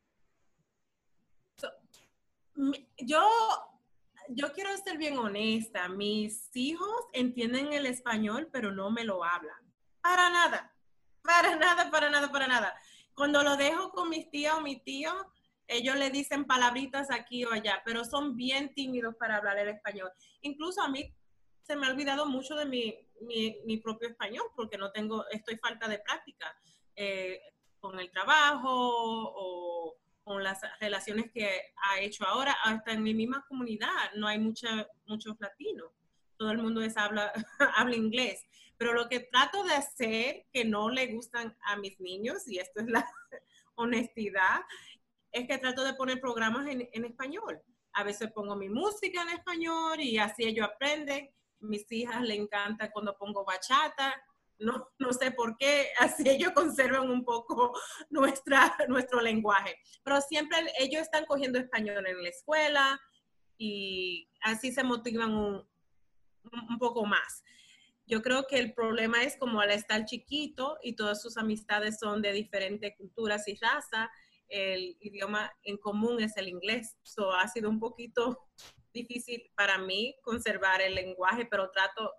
yo 2.97 3.21
yo 4.29 4.51
quiero 4.53 4.75
ser 4.77 4.97
bien 4.97 5.17
honesta. 5.17 5.87
Mis 5.89 6.49
hijos 6.55 7.05
entienden 7.13 7.73
el 7.73 7.85
español, 7.85 8.49
pero 8.51 8.71
no 8.71 8.89
me 8.89 9.03
lo 9.03 9.23
hablan. 9.23 9.64
Para 10.05 10.29
nada. 10.29 10.71
Para 11.23 11.55
nada, 11.55 11.89
para 11.89 12.09
nada, 12.11 12.31
para 12.31 12.45
nada. 12.45 12.79
Cuando 13.15 13.41
lo 13.41 13.57
dejo 13.57 13.89
con 13.89 14.07
mis 14.07 14.29
tías 14.29 14.53
o 14.53 14.61
mi 14.61 14.79
tío, 14.79 15.11
ellos 15.67 15.95
le 15.95 16.11
dicen 16.11 16.45
palabritas 16.45 17.09
aquí 17.09 17.43
o 17.43 17.51
allá, 17.51 17.81
pero 17.83 18.05
son 18.05 18.35
bien 18.35 18.71
tímidos 18.75 19.15
para 19.15 19.37
hablar 19.37 19.57
el 19.57 19.69
español. 19.69 20.11
Incluso 20.41 20.83
a 20.83 20.89
mí 20.89 21.11
se 21.63 21.75
me 21.75 21.87
ha 21.87 21.89
olvidado 21.89 22.27
mucho 22.27 22.55
de 22.55 22.65
mi, 22.65 22.95
mi, 23.65 23.77
propio 23.77 24.09
español 24.09 24.45
porque 24.55 24.77
no 24.77 24.91
tengo, 24.91 25.27
estoy 25.31 25.57
falta 25.57 25.87
de 25.87 25.97
práctica 25.97 26.55
eh, 26.95 27.41
con 27.79 27.99
el 27.99 28.11
trabajo 28.11 28.69
o 28.69 29.97
con 30.23 30.43
las 30.43 30.61
relaciones 30.79 31.31
que 31.31 31.73
ha 31.77 31.99
hecho 31.99 32.27
ahora, 32.27 32.55
hasta 32.63 32.91
en 32.91 33.01
mi 33.01 33.15
misma 33.15 33.43
comunidad 33.47 34.13
no 34.17 34.27
hay 34.27 34.37
mucha, 34.37 34.87
muchos 35.07 35.35
latinos. 35.39 35.89
Todo 36.37 36.51
el 36.51 36.59
mundo 36.59 36.81
es, 36.83 36.95
habla, 36.95 37.33
habla 37.75 37.95
inglés. 37.95 38.45
Pero 38.77 38.93
lo 38.93 39.07
que 39.07 39.21
trato 39.21 39.63
de 39.63 39.73
hacer 39.73 40.45
que 40.51 40.65
no 40.65 40.89
le 40.89 41.07
gustan 41.07 41.55
a 41.65 41.77
mis 41.77 41.99
niños, 41.99 42.47
y 42.47 42.59
esto 42.59 42.81
es 42.81 42.87
la 42.87 43.07
honestidad, 43.75 44.61
es 45.31 45.47
que 45.47 45.57
trato 45.57 45.83
de 45.83 45.93
poner 45.93 46.19
programas 46.19 46.67
en, 46.67 46.87
en 46.91 47.05
español. 47.05 47.61
a 47.93 48.03
veces 48.03 48.31
pongo 48.31 48.55
mi 48.55 48.69
música 48.69 49.21
en 49.21 49.29
español 49.29 49.99
y 49.99 50.17
así 50.17 50.43
ellos 50.43 50.67
aprenden. 50.67 51.29
Mis 51.59 51.89
hijas 51.91 52.21
le 52.21 52.35
encanta 52.35 52.91
cuando 52.91 53.17
pongo 53.17 53.45
bachata, 53.45 54.13
no, 54.59 54.89
no 54.99 55.13
sé 55.13 55.31
por 55.31 55.57
qué, 55.57 55.89
así 55.99 56.29
ellos 56.29 56.51
conservan 56.53 57.09
un 57.09 57.23
poco 57.23 57.73
nuestra, 58.09 58.75
nuestro 58.87 59.21
lenguaje. 59.21 59.77
Pero 60.03 60.21
siempre 60.21 60.57
ellos 60.79 61.01
están 61.01 61.25
cogiendo 61.25 61.59
español 61.59 62.05
en 62.07 62.21
la 62.21 62.29
escuela 62.29 62.99
y 63.57 64.29
así 64.41 64.71
se 64.71 64.83
motivan 64.83 65.33
un, 65.33 65.67
un 66.69 66.79
poco 66.79 67.05
más. 67.05 67.43
Yo 68.07 68.21
creo 68.21 68.45
que 68.47 68.59
el 68.59 68.73
problema 68.73 69.23
es 69.23 69.35
como 69.37 69.61
al 69.61 69.71
estar 69.71 70.05
chiquito 70.05 70.77
y 70.83 70.95
todas 70.95 71.21
sus 71.21 71.37
amistades 71.37 71.97
son 71.99 72.21
de 72.21 72.33
diferentes 72.33 72.95
culturas 72.97 73.47
y 73.47 73.55
razas, 73.55 74.09
el 74.47 74.95
idioma 74.99 75.51
en 75.63 75.77
común 75.77 76.21
es 76.21 76.37
el 76.37 76.47
inglés. 76.47 76.95
So, 77.03 77.31
ha 77.33 77.47
sido 77.47 77.69
un 77.69 77.79
poquito 77.79 78.47
difícil 78.93 79.51
para 79.55 79.79
mí 79.79 80.15
conservar 80.21 80.81
el 80.81 80.95
lenguaje, 80.95 81.47
pero 81.49 81.71
trato 81.71 82.13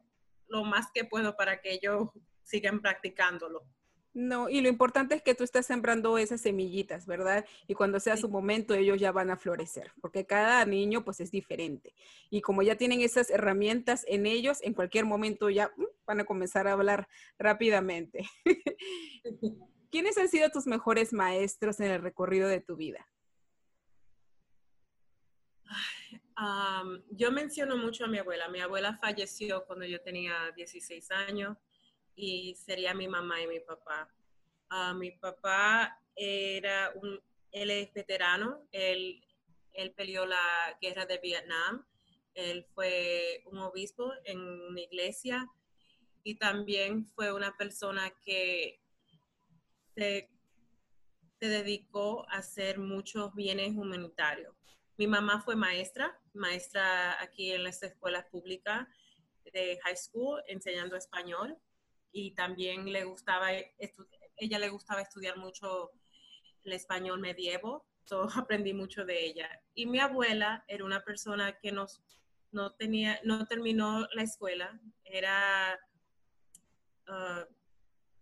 lo 0.49 0.65
más 0.65 0.87
que 0.93 1.05
puedo 1.05 1.37
para 1.37 1.61
que 1.61 1.75
ellos 1.75 2.09
sigan 2.43 2.81
practicándolo. 2.81 3.63
No, 4.17 4.49
y 4.49 4.63
lo 4.63 4.71
importante 4.71 5.15
es 5.15 5.21
que 5.21 5.35
tú 5.35 5.45
estás 5.45 5.67
sembrando 5.67 6.17
esas 6.17 6.41
semillitas, 6.41 7.05
¿verdad? 7.05 7.45
Y 7.67 7.75
cuando 7.75 8.01
sea 8.01 8.17
su 8.17 8.31
momento, 8.31 8.73
ellos 8.73 8.99
ya 8.99 9.13
van 9.13 9.29
a 9.29 9.37
florecer, 9.37 9.93
porque 10.01 10.25
cada 10.25 10.65
niño 10.65 11.05
pues 11.05 11.21
es 11.21 11.31
diferente. 11.31 11.95
Y 12.31 12.41
como 12.41 12.63
ya 12.63 12.77
tienen 12.77 13.03
esas 13.03 13.29
herramientas 13.29 14.07
en 14.09 14.25
ellos, 14.25 14.63
en 14.63 14.73
cualquier 14.73 15.05
momento 15.05 15.51
ya 15.51 15.71
mm, 15.77 15.85
van 16.07 16.21
a 16.21 16.25
comenzar 16.25 16.67
a 16.67 16.73
hablar 16.73 17.09
rápidamente. 17.39 18.27
¿Quiénes 19.93 20.17
han 20.17 20.31
sido 20.31 20.49
tus 20.49 20.67
mejores 20.67 21.13
maestros 21.13 21.79
en 21.81 21.91
el 21.91 22.01
recorrido 22.01 22.49
de 22.49 22.63
tu 22.63 22.75
vida? 22.75 23.07
yo 27.11 27.33
menciono 27.33 27.77
mucho 27.77 28.05
a 28.07 28.09
mi 28.09 28.19
abuela. 28.19 28.49
Mi 28.49 28.61
abuela 28.61 28.97
falleció 28.97 29.65
cuando 29.67 29.85
yo 29.85 30.01
tenía 30.01 30.53
16 30.55 31.11
años 31.11 31.59
y 32.17 32.55
sería 32.55 32.95
mi 32.95 33.07
mamá 33.07 33.41
y 33.43 33.47
mi 33.47 33.61
papá. 33.61 34.11
Uh, 34.71 34.95
mi 34.95 35.13
papá 35.13 36.01
era 36.17 36.91
un, 36.97 37.21
él 37.53 37.71
es 37.71 37.93
veterano, 37.93 38.67
él, 38.73 39.23
él 39.75 39.93
peleó 39.93 40.27
la 40.27 40.77
guerra 40.81 41.07
de 41.07 41.19
Vietnam, 41.19 41.87
él 42.35 42.67
fue 42.75 43.43
un 43.47 43.59
obispo 43.59 44.13
en 44.25 44.41
una 44.41 44.81
iglesia 44.81 45.47
y 46.25 46.37
también 46.37 47.07
fue 47.15 47.33
una 47.33 47.57
persona 47.57 48.11
que 48.25 48.81
se, 49.95 50.29
se 51.39 51.49
dedicó 51.49 52.27
a 52.31 52.39
hacer 52.39 52.79
muchos 52.79 53.35
bienes 53.35 53.77
humanitarios. 53.77 54.55
Mi 54.99 55.07
mamá 55.07 55.43
fue 55.43 55.55
maestra, 55.55 56.19
maestra 56.33 57.23
aquí 57.23 57.53
en 57.53 57.65
las 57.65 57.83
escuelas 57.83 58.25
públicas 58.27 58.89
de 59.53 59.79
high 59.85 59.97
school 59.97 60.43
enseñando 60.49 60.97
español 60.97 61.57
y 62.17 62.31
también 62.31 62.91
le 62.91 63.05
gustaba, 63.05 63.51
ella 64.37 64.59
le 64.59 64.71
gustaba 64.71 65.03
estudiar 65.03 65.37
mucho 65.37 65.91
el 66.65 66.73
español 66.73 67.21
medievo, 67.21 67.85
so, 68.05 68.27
aprendí 68.35 68.73
mucho 68.73 69.05
de 69.05 69.27
ella. 69.27 69.51
Y 69.75 69.85
mi 69.85 70.01
abuela 70.01 70.65
era 70.67 70.87
una 70.87 71.05
persona 71.05 71.59
que 71.59 71.73
nos, 71.73 72.03
no 72.53 72.73
tenía, 72.73 73.21
no 73.23 73.47
terminó 73.47 74.09
la 74.15 74.23
escuela, 74.23 74.81
era 75.05 75.79
uh, 77.09 77.45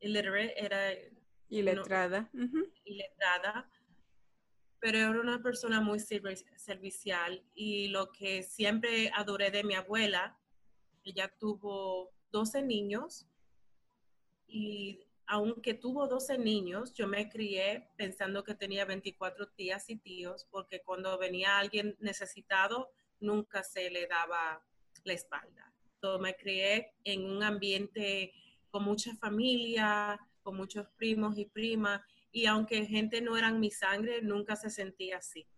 illiterate, 0.01 0.65
era 0.65 0.93
iletrada. 1.49 2.29
iletrada, 2.85 3.71
pero 4.81 4.99
era 4.99 5.21
una 5.21 5.41
persona 5.41 5.81
muy 5.81 6.01
servicial 6.01 7.45
y 7.55 7.89
lo 7.89 8.11
que 8.11 8.43
siempre 8.43 9.13
adoré 9.15 9.53
de 9.53 9.63
mi 9.63 9.75
abuela, 9.75 10.37
ella 11.05 11.33
tuvo 11.39 12.13
12 12.33 12.63
niños 12.63 13.29
y 14.55 15.01
aunque 15.27 15.75
tuvo 15.75 16.07
12 16.07 16.39
niños, 16.39 16.95
yo 16.95 17.09
me 17.09 17.29
crié 17.29 17.89
pensando 17.97 18.45
que 18.45 18.55
tenía 18.55 18.85
24 18.85 19.49
tías 19.49 19.91
y 19.91 19.97
tíos, 19.97 20.47
porque 20.49 20.81
cuando 20.81 21.19
venía 21.19 21.59
alguien 21.59 21.97
necesitado, 21.99 22.93
nunca 23.19 23.65
se 23.65 23.91
le 23.91 24.07
daba 24.07 24.65
la 25.03 25.13
espalda. 25.13 25.75
Entonces 25.95 26.23
me 26.23 26.37
crié 26.37 26.93
en 27.03 27.25
un 27.25 27.43
ambiente 27.43 28.33
con 28.71 28.85
mucha 28.85 29.17
familia, 29.17 30.21
con 30.45 30.57
muchos 30.57 30.87
primos 30.91 31.37
y 31.37 31.47
primas, 31.47 32.01
y 32.31 32.47
aunque 32.47 32.87
gente 32.87 33.21
no 33.21 33.37
eran 33.37 33.59
mi 33.59 33.73
sangre, 33.73 34.23
nunca 34.23 34.55
se 34.55 34.71
sentía 34.71 35.17
así. 35.17 35.49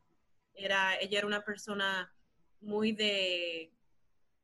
Era, 0.54 0.98
ella 1.00 1.18
era 1.18 1.26
una 1.26 1.44
persona 1.44 2.14
muy 2.62 2.92
de 2.92 3.75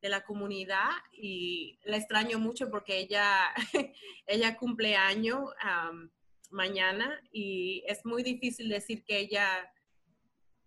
de 0.03 0.09
la 0.09 0.25
comunidad 0.25 0.91
y 1.13 1.79
la 1.85 1.97
extraño 1.97 2.39
mucho 2.41 2.69
porque 2.71 2.99
ella, 2.99 3.55
ella 4.27 4.57
cumple 4.57 4.97
año 4.97 5.47
mañana 6.51 7.23
y 7.33 7.83
es 7.87 8.05
muy 8.05 8.23
difícil 8.23 8.69
decir 8.69 9.05
que 9.05 9.19
ella 9.19 9.73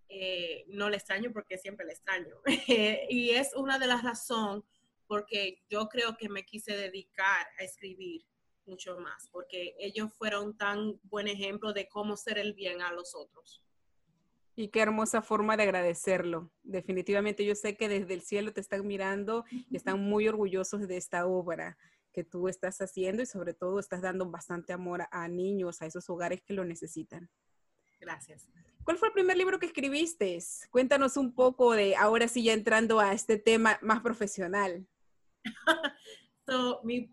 eh, 0.08 0.66
no 0.70 0.90
le 0.90 0.98
extraño 0.98 1.32
porque 1.34 1.58
siempre 1.58 1.86
le 1.86 1.94
extraño. 1.94 2.36
y 3.10 3.32
es 3.32 3.54
una 3.56 3.78
de 3.78 3.88
las 3.88 4.04
razones 4.04 4.64
porque 5.08 5.62
yo 5.70 5.88
creo 5.88 6.18
que 6.18 6.30
me 6.30 6.46
quise 6.46 6.76
dedicar 6.76 7.48
a 7.60 7.64
escribir 7.64 8.26
mucho 8.66 9.00
más, 9.00 9.30
porque 9.32 9.76
ellos 9.78 10.12
fueron 10.14 10.58
tan 10.58 11.00
buen 11.04 11.28
ejemplo 11.28 11.74
de 11.74 11.88
cómo 11.88 12.18
ser 12.18 12.40
el 12.40 12.54
bien 12.54 12.82
a 12.82 12.92
los 12.92 13.14
otros. 13.14 13.62
Y 14.56 14.70
qué 14.70 14.82
hermosa 14.82 15.22
forma 15.22 15.58
de 15.58 15.64
agradecerlo. 15.64 16.52
Definitivamente 16.64 17.46
yo 17.46 17.56
sé 17.56 17.76
que 17.76 17.90
desde 17.90 18.14
el 18.14 18.22
cielo 18.22 18.54
te 18.54 18.62
están 18.62 18.88
mirando 18.88 19.44
y 19.52 19.76
están 19.76 20.00
muy 20.00 20.28
orgullosos 20.28 20.88
de 20.88 20.98
esta 20.98 21.26
obra 21.26 21.78
que 22.14 22.24
tú 22.24 22.48
estás 22.48 22.80
haciendo 22.80 23.22
y 23.22 23.26
sobre 23.26 23.54
todo 23.54 23.80
estás 23.80 24.02
dando 24.02 24.26
bastante 24.30 24.72
amor 24.72 25.06
a 25.12 25.28
niños, 25.28 25.82
a 25.82 25.86
esos 25.86 26.10
hogares 26.10 26.42
que 26.42 26.54
lo 26.54 26.64
necesitan. 26.64 27.30
Gracias. 28.00 28.48
¿Cuál 28.86 28.98
fue 28.98 29.10
el 29.10 29.14
primer 29.14 29.36
libro 29.36 29.60
que 29.60 29.66
escribiste? 29.66 30.38
Cuéntanos 30.70 31.18
un 31.18 31.34
poco 31.34 31.74
de, 31.74 31.96
ahora 31.96 32.28
sí 32.28 32.44
ya 32.44 32.54
entrando 32.54 33.00
a 33.00 33.14
este 33.14 33.38
tema 33.38 33.78
más 33.82 34.02
profesional. 34.02 34.88
mi 36.84 37.12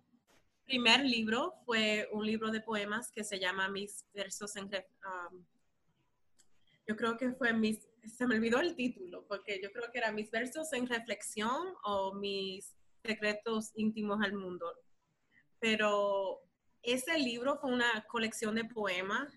primer 0.65 1.05
libro 1.05 1.55
fue 1.65 2.09
un 2.13 2.25
libro 2.25 2.51
de 2.51 2.61
poemas 2.61 3.11
que 3.11 3.25
se 3.25 3.41
llama 3.41 3.69
Mis 3.69 4.05
versos 4.13 4.55
en, 4.57 4.65
um, 4.65 5.45
yo 6.93 6.97
creo 6.97 7.17
que 7.17 7.33
fue 7.33 7.55
mis, 7.55 7.89
se 8.05 8.27
me 8.27 8.35
olvidó 8.35 8.61
el 8.61 8.77
título, 8.77 9.27
porque 9.27 9.61
yo 9.63 9.73
creo 9.73 9.91
que 9.91 9.99
era 9.99 10.13
mis 10.13 10.31
versos 10.31 10.71
en 10.75 10.87
reflexión 10.87 11.75
o 11.85 12.13
mis 12.13 12.77
secretos 13.03 13.73
íntimos 13.77 14.21
al 14.23 14.35
mundo. 14.35 14.67
Pero 15.59 16.43
ese 16.83 17.19
libro 17.19 17.57
fue 17.57 17.73
una 17.73 18.05
colección 18.09 18.57
de 18.57 18.67
poemas 18.67 19.33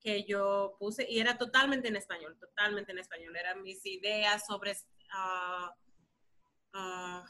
que 0.00 0.24
yo 0.24 0.76
puse 0.78 1.06
y 1.08 1.18
era 1.20 1.38
totalmente 1.38 1.88
en 1.88 1.96
español, 1.96 2.36
totalmente 2.38 2.92
en 2.92 2.98
español. 2.98 3.34
Eran 3.36 3.62
mis 3.62 3.86
ideas 3.86 4.44
sobre, 4.46 4.76
ah, 5.14 5.74
ah, 6.74 7.24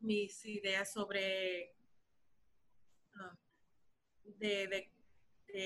mis 0.00 0.42
ideas 0.46 0.90
sobre 0.90 1.74
ah, 3.20 3.36
de 4.24 4.88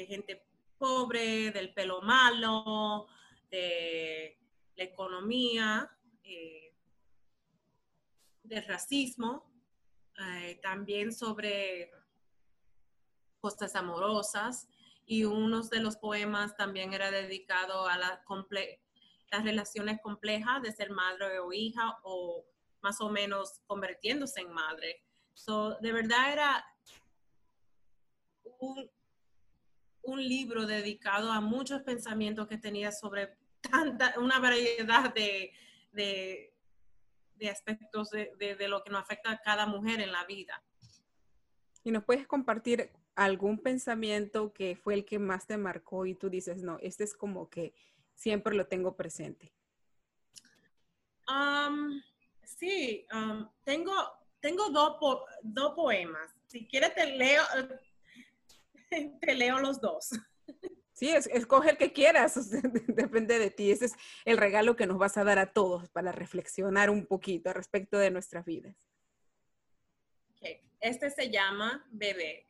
gente 0.09 0.45
pobre, 0.79 1.53
del 1.53 1.73
pelo 1.75 2.01
malo, 2.03 3.07
de 3.51 4.39
la 4.77 4.85
economía, 4.85 5.91
eh, 6.25 6.75
del 8.43 8.65
racismo, 8.67 9.51
eh, 10.19 10.59
también 10.63 11.13
sobre 11.13 11.91
cosas 13.41 13.75
amorosas 13.75 14.69
y 15.07 15.25
uno 15.25 15.63
de 15.63 15.81
los 15.81 15.97
poemas 15.97 16.57
también 16.57 16.93
era 16.93 17.11
dedicado 17.11 17.87
a 17.87 17.97
las 17.97 18.21
relaciones 19.43 20.01
complejas 20.03 20.63
de 20.63 20.73
ser 20.73 20.91
madre 20.91 21.39
o 21.41 21.53
hija 21.53 21.99
o 22.03 22.45
más 22.83 23.01
o 23.01 23.09
menos 23.09 23.61
convirtiéndose 23.67 24.41
en 24.41 24.53
madre. 24.53 25.03
de 25.81 25.93
verdad 25.93 26.33
era 26.33 26.65
un, 28.59 28.91
un 30.03 30.23
libro 30.23 30.67
dedicado 30.67 31.33
a 31.33 31.41
muchos 31.41 31.83
pensamientos 31.83 32.47
que 32.47 32.59
tenía 32.59 32.93
sobre 32.93 33.40
tanta, 33.61 34.15
una 34.19 34.39
variedad 34.39 35.13
de, 35.15 35.53
aspectos 37.51 38.11
de, 38.11 38.33
de, 38.39 38.69
lo 38.69 38.83
que 38.83 38.91
nos 38.91 39.03
afecta 39.03 39.31
a 39.31 39.41
cada 39.41 39.67
mujer 39.67 40.01
en 40.01 40.13
la 40.13 40.25
vida. 40.25 40.63
¿Y 41.83 41.91
nos 41.91 42.05
puedes 42.05 42.27
compartir 42.27 42.91
algún 43.15 43.59
pensamiento 43.59 44.53
que 44.53 44.77
fue 44.77 44.95
el 44.95 45.05
que 45.05 45.19
más 45.19 45.47
te 45.47 45.57
marcó 45.57 46.07
y 46.07 46.15
tú 46.15 46.29
dices, 46.31 46.63
no, 46.63 46.79
este 46.81 47.05
es 47.05 47.15
como 47.15 47.49
que 47.49 47.75
siempre 48.15 48.55
lo 48.55 48.67
tengo 48.67 48.97
presente? 48.97 49.53
Um, 51.29 52.03
sí, 52.45 53.07
um, 53.13 53.49
tengo, 53.65 53.93
tengo 54.41 54.69
dos, 54.71 54.97
dos 55.43 55.75
poemas. 55.75 56.35
Si 56.47 56.67
quieres 56.67 56.95
te 56.95 57.07
leo, 57.17 57.43
te 59.21 59.35
leo 59.35 59.59
los 59.59 59.81
dos. 59.81 60.11
Sí, 61.01 61.09
escoge 61.09 61.71
el 61.71 61.79
que 61.79 61.95
quieras, 61.95 62.35
depende 62.89 63.39
de 63.39 63.51
ti. 63.51 63.71
Ese 63.71 63.87
es 63.87 63.95
el 64.27 64.37
regalo 64.37 64.77
que 64.77 64.87
nos 64.87 64.99
vas 64.99 65.17
a 65.17 65.25
dar 65.25 65.39
a 65.39 65.51
todos 65.51 65.89
para 65.89 66.13
reflexionar 66.13 66.91
un 66.91 67.07
poquito 67.07 67.55
respecto 67.55 67.97
de 67.97 68.11
nuestras 68.11 68.45
vidas. 68.45 68.77
Este 70.79 71.11
se 71.11 71.31
llama 71.31 71.87
bebé. 71.91 72.47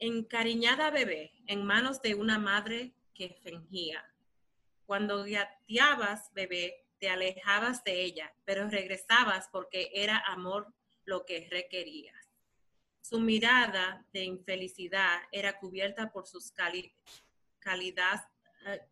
encariñada 0.00 0.90
bebé 0.90 1.30
en 1.46 1.64
manos 1.64 2.02
de 2.02 2.16
una 2.16 2.40
madre 2.40 2.96
que 3.14 3.28
fingía. 3.44 4.04
Cuando 4.86 5.22
gateabas 5.22 6.32
bebé, 6.32 6.84
te 6.98 7.08
alejabas 7.10 7.84
de 7.84 8.02
ella, 8.02 8.34
pero 8.44 8.68
regresabas 8.68 9.48
porque 9.52 9.92
era 9.94 10.18
amor 10.26 10.74
lo 11.04 11.24
que 11.24 11.46
requerías. 11.48 12.23
Su 13.04 13.20
mirada 13.20 14.02
de 14.14 14.24
infelicidad 14.24 15.20
era 15.30 15.58
cubierta 15.58 16.10
por 16.10 16.26
sus 16.26 16.54
eh, 16.56 16.94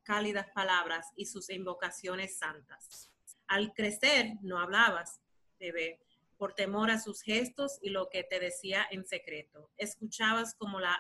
cálidas 0.05 0.47
palabras 0.55 1.07
y 1.17 1.25
sus 1.25 1.49
invocaciones 1.49 2.37
santas. 2.37 3.11
Al 3.47 3.73
crecer 3.73 4.35
no 4.43 4.59
hablabas, 4.59 5.23
bebé, 5.59 5.99
por 6.37 6.53
temor 6.53 6.91
a 6.91 7.01
sus 7.01 7.23
gestos 7.23 7.79
y 7.81 7.89
lo 7.89 8.11
que 8.11 8.23
te 8.23 8.39
decía 8.39 8.87
en 8.91 9.07
secreto. 9.07 9.71
Escuchabas 9.79 10.55
como 10.57 10.79
la, 10.79 10.95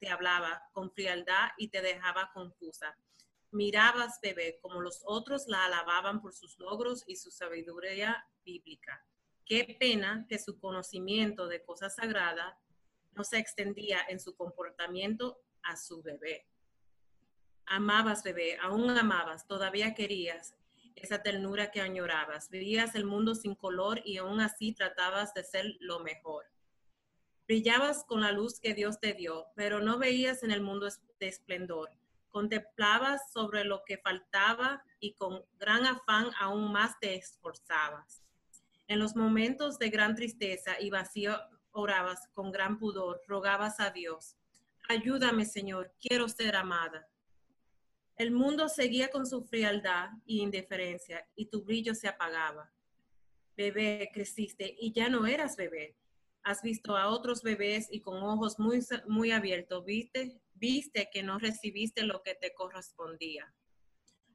te 0.00 0.08
hablaba 0.08 0.68
con 0.72 0.90
frialdad 0.90 1.50
y 1.58 1.68
te 1.68 1.82
dejaba 1.82 2.32
confusa. 2.34 2.98
Mirabas, 3.52 4.18
bebé, 4.20 4.58
como 4.60 4.80
los 4.80 5.02
otros 5.04 5.46
la 5.46 5.66
alababan 5.66 6.20
por 6.20 6.34
sus 6.34 6.58
logros 6.58 7.04
y 7.06 7.14
su 7.14 7.30
sabiduría 7.30 8.26
bíblica. 8.44 9.06
Qué 9.46 9.76
pena 9.78 10.26
que 10.28 10.40
su 10.40 10.58
conocimiento 10.58 11.46
de 11.46 11.62
cosas 11.62 11.94
sagradas 11.94 12.56
no 13.14 13.22
se 13.22 13.38
extendía 13.38 14.00
en 14.08 14.18
su 14.18 14.34
comportamiento 14.34 15.40
a 15.62 15.76
su 15.76 16.02
bebé. 16.02 16.48
Amabas, 17.64 18.24
bebé, 18.24 18.58
aún 18.60 18.90
amabas, 18.90 19.46
todavía 19.46 19.94
querías, 19.94 20.56
esa 20.96 21.22
ternura 21.22 21.70
que 21.70 21.80
añorabas. 21.80 22.50
Veías 22.50 22.96
el 22.96 23.04
mundo 23.04 23.36
sin 23.36 23.54
color 23.54 24.02
y 24.04 24.16
aún 24.16 24.40
así 24.40 24.72
tratabas 24.72 25.32
de 25.32 25.44
ser 25.44 25.76
lo 25.78 26.00
mejor. 26.00 26.46
Brillabas 27.46 28.02
con 28.04 28.22
la 28.22 28.32
luz 28.32 28.58
que 28.58 28.74
Dios 28.74 28.98
te 28.98 29.14
dio, 29.14 29.46
pero 29.54 29.80
no 29.80 29.96
veías 29.96 30.42
en 30.42 30.50
el 30.50 30.60
mundo 30.60 30.88
de 31.20 31.28
esplendor. 31.28 31.92
Contemplabas 32.30 33.32
sobre 33.32 33.62
lo 33.62 33.84
que 33.84 33.98
faltaba 33.98 34.82
y 34.98 35.14
con 35.14 35.44
gran 35.56 35.86
afán 35.86 36.32
aún 36.40 36.72
más 36.72 36.98
te 36.98 37.14
esforzabas. 37.14 38.25
En 38.88 39.00
los 39.00 39.16
momentos 39.16 39.78
de 39.78 39.90
gran 39.90 40.14
tristeza 40.14 40.80
y 40.80 40.90
vacío 40.90 41.36
orabas 41.72 42.28
con 42.32 42.52
gran 42.52 42.78
pudor, 42.78 43.20
rogabas 43.26 43.80
a 43.80 43.90
Dios. 43.90 44.36
Ayúdame, 44.88 45.44
Señor, 45.44 45.92
quiero 46.00 46.28
ser 46.28 46.54
amada. 46.54 47.08
El 48.16 48.30
mundo 48.30 48.68
seguía 48.68 49.08
con 49.08 49.26
su 49.26 49.42
frialdad 49.42 50.10
y 50.24 50.40
indiferencia 50.40 51.28
y 51.34 51.46
tu 51.46 51.64
brillo 51.64 51.94
se 51.94 52.06
apagaba. 52.06 52.72
Bebé, 53.56 54.10
creciste 54.14 54.76
y 54.78 54.92
ya 54.92 55.08
no 55.08 55.26
eras 55.26 55.56
bebé. 55.56 55.96
Has 56.44 56.62
visto 56.62 56.96
a 56.96 57.08
otros 57.08 57.42
bebés 57.42 57.88
y 57.90 58.00
con 58.00 58.22
ojos 58.22 58.60
muy, 58.60 58.80
muy 59.08 59.32
abiertos, 59.32 59.84
viste, 59.84 60.40
viste 60.54 61.10
que 61.12 61.24
no 61.24 61.40
recibiste 61.40 62.04
lo 62.04 62.22
que 62.22 62.36
te 62.36 62.54
correspondía. 62.54 63.52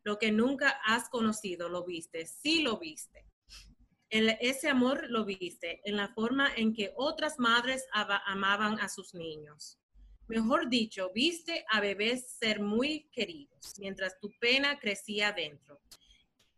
Lo 0.04 0.20
que 0.20 0.32
nunca 0.32 0.70
has 0.86 1.08
conocido, 1.10 1.70
lo 1.70 1.86
viste, 1.86 2.26
sí 2.26 2.64
lo 2.64 2.78
viste. 2.78 3.31
Ese 4.12 4.70
amor 4.70 5.10
lo 5.10 5.24
viste 5.24 5.82
en 5.86 5.96
la 5.96 6.10
forma 6.10 6.50
en 6.56 6.74
que 6.74 6.94
otras 6.98 7.40
madres 7.40 7.86
amaban 7.94 8.80
a 8.80 8.90
sus 8.90 9.14
niños. 9.14 9.80
Mejor 10.28 10.70
dicho, 10.70 11.12
viste 11.14 11.66
a 11.70 11.80
bebés 11.82 12.32
ser 12.40 12.60
muy 12.60 13.10
queridos, 13.12 13.74
mientras 13.80 14.20
tu 14.20 14.32
pena 14.40 14.80
crecía 14.80 15.32
dentro. 15.32 15.82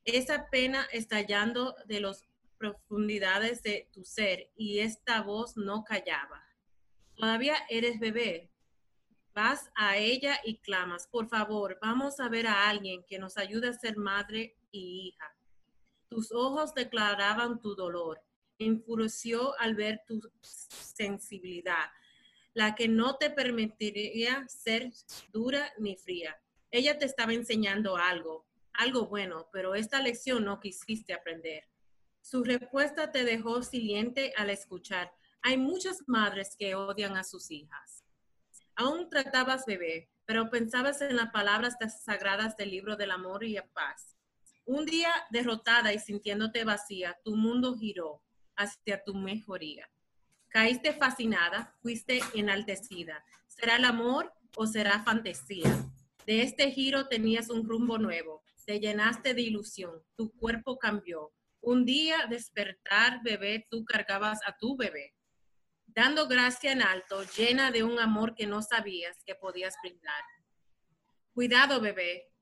Esa 0.03 0.49
pena 0.49 0.87
estallando 0.91 1.75
de 1.85 2.01
las 2.01 2.27
profundidades 2.57 3.61
de 3.61 3.89
tu 3.91 4.03
ser 4.03 4.51
y 4.55 4.79
esta 4.79 5.21
voz 5.21 5.55
no 5.55 5.83
callaba. 5.83 6.43
Todavía 7.15 7.55
eres 7.69 7.99
bebé. 7.99 8.51
Vas 9.33 9.71
a 9.75 9.97
ella 9.97 10.39
y 10.43 10.57
clamas, 10.57 11.07
por 11.07 11.27
favor, 11.27 11.79
vamos 11.81 12.19
a 12.19 12.29
ver 12.29 12.47
a 12.47 12.69
alguien 12.69 13.03
que 13.07 13.19
nos 13.19 13.37
ayude 13.37 13.69
a 13.69 13.73
ser 13.73 13.97
madre 13.97 14.55
y 14.71 15.07
hija. 15.07 15.32
Tus 16.13 16.31
ojos 16.31 16.75
declaraban 16.75 17.59
tu 17.59 17.73
dolor. 17.75 18.21
Enfureció 18.59 19.59
al 19.59 19.73
ver 19.73 20.01
tu 20.05 20.21
sensibilidad 20.41 21.89
la 22.53 22.75
que 22.75 22.87
no 22.87 23.17
te 23.17 23.29
permitiría 23.29 24.45
ser 24.47 24.91
dura 25.31 25.73
ni 25.79 25.97
fría. 25.97 26.39
Ella 26.71 26.97
te 26.97 27.05
estaba 27.05 27.33
enseñando 27.33 27.97
algo, 27.97 28.45
algo 28.73 29.07
bueno, 29.07 29.49
pero 29.51 29.75
esta 29.75 30.01
lección 30.01 30.45
no 30.45 30.59
quisiste 30.59 31.13
aprender. 31.13 31.67
Su 32.21 32.43
respuesta 32.43 33.11
te 33.11 33.23
dejó 33.25 33.63
silente 33.63 34.33
al 34.37 34.49
escuchar. 34.49 35.11
Hay 35.41 35.57
muchas 35.57 36.03
madres 36.07 36.55
que 36.57 36.75
odian 36.75 37.17
a 37.17 37.23
sus 37.23 37.51
hijas. 37.51 38.03
Aún 38.75 39.09
tratabas 39.09 39.65
bebé, 39.65 40.09
pero 40.25 40.49
pensabas 40.49 41.01
en 41.01 41.15
las 41.15 41.31
palabras 41.31 41.75
sagradas 42.03 42.55
del 42.55 42.69
libro 42.69 42.95
del 42.95 43.11
amor 43.11 43.43
y 43.43 43.53
la 43.53 43.67
paz. 43.67 44.12
Un 44.65 44.85
día 44.85 45.11
derrotada 45.29 45.93
y 45.93 45.99
sintiéndote 45.99 46.63
vacía, 46.63 47.17
tu 47.23 47.35
mundo 47.35 47.75
giró 47.75 48.21
hacia 48.55 49.03
tu 49.03 49.13
mejoría. 49.13 49.89
Caíste 50.47 50.93
fascinada, 50.93 51.75
fuiste 51.81 52.21
enaltecida. 52.33 53.25
¿Será 53.47 53.75
el 53.75 53.85
amor 53.85 54.31
o 54.55 54.65
será 54.65 55.03
fantasía? 55.03 55.83
De 56.25 56.43
este 56.43 56.71
giro 56.71 57.07
tenías 57.07 57.49
un 57.49 57.67
rumbo 57.67 57.97
nuevo. 57.97 58.43
Te 58.65 58.79
llenaste 58.79 59.33
de 59.33 59.41
ilusión. 59.41 60.01
Tu 60.15 60.31
cuerpo 60.31 60.79
cambió. 60.79 61.33
Un 61.59 61.85
día 61.85 62.27
despertar, 62.29 63.21
bebé, 63.23 63.67
tú 63.69 63.83
cargabas 63.83 64.39
a 64.45 64.55
tu 64.57 64.77
bebé. 64.77 65.13
Dando 65.87 66.27
gracia 66.27 66.71
en 66.71 66.81
alto, 66.81 67.23
llena 67.37 67.71
de 67.71 67.83
un 67.83 67.99
amor 67.99 68.33
que 68.35 68.47
no 68.47 68.61
sabías 68.61 69.17
que 69.25 69.35
podías 69.35 69.75
brindar. 69.81 70.23
Cuidado, 71.33 71.81
bebé. 71.81 72.32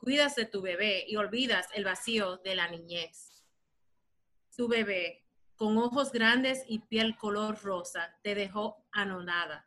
Cuidas 0.00 0.34
de 0.34 0.46
tu 0.46 0.62
bebé 0.62 1.04
y 1.06 1.16
olvidas 1.16 1.68
el 1.74 1.84
vacío 1.84 2.38
de 2.38 2.54
la 2.54 2.68
niñez. 2.68 3.44
Tu 4.56 4.66
bebé, 4.66 5.26
con 5.56 5.76
ojos 5.76 6.10
grandes 6.10 6.64
y 6.66 6.78
piel 6.78 7.18
color 7.18 7.60
rosa, 7.62 8.18
te 8.22 8.34
dejó 8.34 8.86
anonada. 8.92 9.66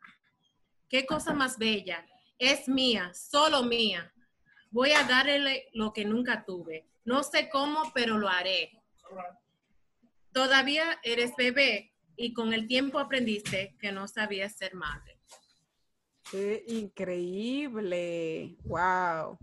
Qué 0.88 1.06
cosa 1.06 1.34
más 1.34 1.56
bella. 1.56 2.04
Es 2.36 2.68
mía, 2.68 3.12
solo 3.14 3.62
mía. 3.62 4.12
Voy 4.72 4.90
a 4.90 5.04
darle 5.04 5.68
lo 5.72 5.92
que 5.92 6.04
nunca 6.04 6.44
tuve. 6.44 6.88
No 7.04 7.22
sé 7.22 7.48
cómo, 7.48 7.92
pero 7.94 8.18
lo 8.18 8.28
haré. 8.28 8.72
Todavía 10.32 10.98
eres 11.04 11.30
bebé 11.36 11.94
y 12.16 12.32
con 12.32 12.52
el 12.52 12.66
tiempo 12.66 12.98
aprendiste 12.98 13.76
que 13.78 13.92
no 13.92 14.08
sabías 14.08 14.56
ser 14.56 14.74
madre. 14.74 15.20
Qué 16.28 16.64
increíble. 16.66 18.56
Wow. 18.64 19.38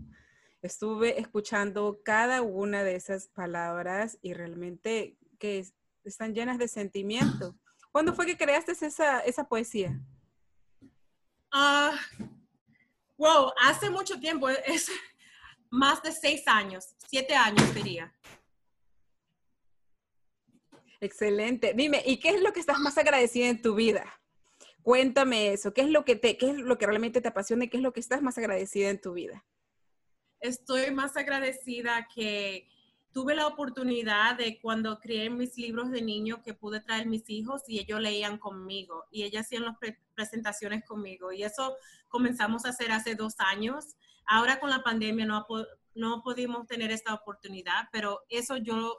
Estuve 0.62 1.20
escuchando 1.20 2.00
cada 2.04 2.40
una 2.40 2.84
de 2.84 2.94
esas 2.94 3.26
palabras 3.26 4.16
y 4.22 4.32
realmente 4.32 5.18
que 5.40 5.66
están 6.04 6.34
llenas 6.34 6.56
de 6.56 6.68
sentimiento. 6.68 7.56
¿Cuándo 7.90 8.14
fue 8.14 8.26
que 8.26 8.36
creaste 8.36 8.70
esa, 8.70 9.20
esa 9.20 9.48
poesía? 9.48 10.00
Ah, 11.50 11.98
wow, 13.18 13.52
hace 13.60 13.90
mucho 13.90 14.20
tiempo, 14.20 14.48
es 14.48 14.88
más 15.70 16.00
de 16.00 16.12
seis 16.12 16.44
años, 16.46 16.94
siete 17.08 17.34
años 17.34 17.74
diría. 17.74 18.14
Excelente. 21.00 21.74
Dime, 21.74 22.00
¿y 22.06 22.20
qué 22.20 22.28
es 22.28 22.40
lo 22.40 22.52
que 22.52 22.60
estás 22.60 22.78
más 22.78 22.96
agradecida 22.96 23.48
en 23.48 23.60
tu 23.60 23.74
vida? 23.74 24.04
Cuéntame 24.82 25.52
eso. 25.52 25.74
¿Qué 25.74 25.80
es 25.80 25.88
lo 25.88 26.04
que 26.04 26.14
te, 26.14 26.36
qué 26.38 26.50
es 26.50 26.56
lo 26.56 26.78
que 26.78 26.86
realmente 26.86 27.20
te 27.20 27.26
apasiona 27.26 27.64
y 27.64 27.68
qué 27.68 27.78
es 27.78 27.82
lo 27.82 27.92
que 27.92 27.98
estás 27.98 28.22
más 28.22 28.38
agradecida 28.38 28.88
en 28.90 29.00
tu 29.00 29.12
vida? 29.12 29.44
Estoy 30.42 30.90
más 30.90 31.16
agradecida 31.16 32.08
que 32.12 32.68
tuve 33.12 33.36
la 33.36 33.46
oportunidad 33.46 34.36
de 34.36 34.58
cuando 34.60 34.98
creé 34.98 35.30
mis 35.30 35.56
libros 35.56 35.92
de 35.92 36.02
niño 36.02 36.42
que 36.42 36.52
pude 36.52 36.80
traer 36.80 37.06
mis 37.06 37.30
hijos 37.30 37.62
y 37.68 37.78
ellos 37.78 38.00
leían 38.00 38.38
conmigo 38.38 39.04
y 39.12 39.22
ellas 39.22 39.46
hacían 39.46 39.64
las 39.64 39.76
presentaciones 40.14 40.84
conmigo 40.84 41.32
y 41.32 41.44
eso 41.44 41.76
comenzamos 42.08 42.64
a 42.64 42.70
hacer 42.70 42.90
hace 42.90 43.14
dos 43.14 43.34
años. 43.38 43.94
Ahora 44.26 44.58
con 44.58 44.70
la 44.70 44.82
pandemia 44.82 45.26
no, 45.26 45.46
no 45.94 46.22
pudimos 46.24 46.66
tener 46.66 46.90
esta 46.90 47.14
oportunidad, 47.14 47.88
pero 47.92 48.22
eso 48.28 48.56
yo 48.56 48.98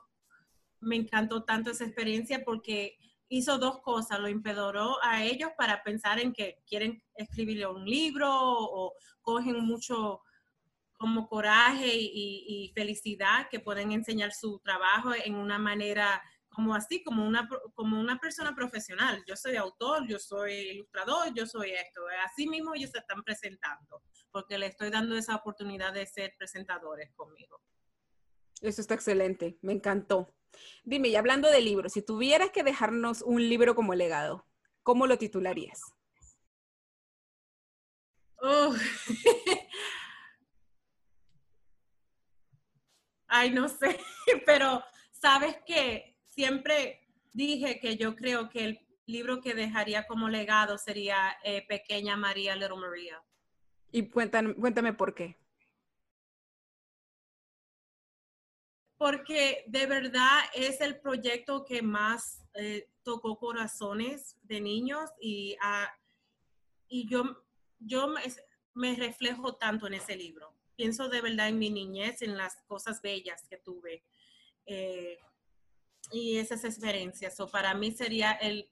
me 0.79 0.95
encantó 0.95 1.43
tanto 1.43 1.71
esa 1.71 1.84
experiencia 1.84 2.45
porque 2.45 2.97
hizo 3.27 3.58
dos 3.58 3.82
cosas, 3.82 4.19
lo 4.19 4.29
impedoró 4.29 4.95
a 5.03 5.25
ellos 5.25 5.51
para 5.58 5.84
pensar 5.84 6.19
en 6.19 6.32
que 6.32 6.63
quieren 6.65 7.03
escribirle 7.15 7.67
un 7.67 7.84
libro 7.84 8.29
o 8.32 8.93
cogen 9.21 9.60
mucho 9.65 10.21
como 11.03 11.27
coraje 11.27 11.89
y, 11.93 12.71
felicidad 12.73 13.49
que 13.51 13.59
pueden 13.59 13.91
enseñar 13.91 14.31
su 14.31 14.59
trabajo 14.59 15.11
en 15.13 15.35
una 15.35 15.59
manera 15.59 16.23
como 16.47 16.73
así, 16.73 17.03
como 17.03 17.27
una, 17.27 17.49
como 17.73 17.99
una 17.99 18.19
persona 18.19 18.55
profesional. 18.55 19.21
Yo 19.27 19.35
soy 19.35 19.57
autor, 19.57 20.07
yo 20.07 20.17
soy 20.17 20.53
ilustrador, 20.53 21.33
yo 21.33 21.45
soy 21.45 21.71
esto. 21.71 22.03
Así 22.25 22.47
mismo 22.47 22.73
ellos 22.73 22.91
se 22.91 22.99
están 22.99 23.21
presentando, 23.21 24.01
porque 24.31 24.57
le 24.57 24.67
estoy 24.67 24.91
dando 24.91 25.17
esa 25.17 25.35
oportunidad 25.35 25.91
de 25.91 26.05
ser 26.05 26.35
presentadores 26.37 27.11
conmigo. 27.15 27.59
Eso 28.61 28.79
está 28.79 28.93
excelente, 28.93 29.57
me 29.61 29.73
encantó. 29.73 30.33
Dime, 30.85 31.09
y 31.09 31.17
hablando 31.17 31.49
de 31.51 31.59
libros, 31.59 31.91
si 31.91 32.01
tuvieras 32.01 32.51
que 32.51 32.63
dejarnos 32.63 33.23
un 33.23 33.41
libro 33.49 33.75
como 33.75 33.93
legado, 33.93 34.47
¿cómo 34.83 35.05
lo 35.05 35.17
titularías? 35.17 35.81
Oh. 38.37 38.73
Ay, 43.35 43.49
no 43.49 43.67
sé, 43.67 43.99
pero 44.45 44.83
sabes 45.11 45.57
que 45.65 46.15
siempre 46.27 47.01
dije 47.33 47.79
que 47.79 47.97
yo 47.97 48.15
creo 48.15 48.47
que 48.47 48.63
el 48.63 48.87
libro 49.07 49.41
que 49.41 49.55
dejaría 49.55 50.05
como 50.05 50.29
legado 50.29 50.77
sería 50.77 51.35
eh, 51.43 51.65
Pequeña 51.67 52.15
María, 52.15 52.55
Little 52.55 52.77
María. 52.77 53.23
Y 53.91 54.07
cuéntame, 54.07 54.53
cuéntame 54.53 54.93
por 54.93 55.15
qué. 55.15 55.35
Porque 58.95 59.63
de 59.65 59.87
verdad 59.87 60.41
es 60.53 60.79
el 60.79 60.99
proyecto 60.99 61.65
que 61.65 61.81
más 61.81 62.45
eh, 62.53 62.87
tocó 63.01 63.39
corazones 63.39 64.37
de 64.43 64.61
niños 64.61 65.09
y, 65.19 65.55
uh, 65.55 65.89
y 66.87 67.09
yo, 67.09 67.43
yo 67.79 68.09
me, 68.09 68.21
me 68.75 68.95
reflejo 68.95 69.55
tanto 69.55 69.87
en 69.87 69.95
ese 69.95 70.15
libro. 70.15 70.53
Pienso 70.75 71.09
de 71.09 71.21
verdad 71.21 71.49
en 71.49 71.59
mi 71.59 71.69
niñez, 71.69 72.21
en 72.21 72.38
las 72.38 72.55
cosas 72.67 73.01
bellas 73.01 73.43
que 73.49 73.57
tuve. 73.57 74.03
Eh, 74.65 75.17
y 76.12 76.38
esas 76.38 76.63
experiencias. 76.63 77.39
o 77.39 77.49
para 77.49 77.73
mí 77.73 77.91
sería 77.91 78.31
el, 78.33 78.69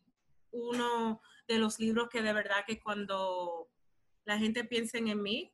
uno 0.52 1.22
de 1.48 1.58
los 1.58 1.80
libros 1.80 2.10
que 2.10 2.22
de 2.22 2.34
verdad 2.34 2.66
que 2.66 2.80
cuando 2.80 3.70
la 4.26 4.38
gente 4.38 4.64
piensa 4.64 4.98
en 4.98 5.22
mí, 5.22 5.52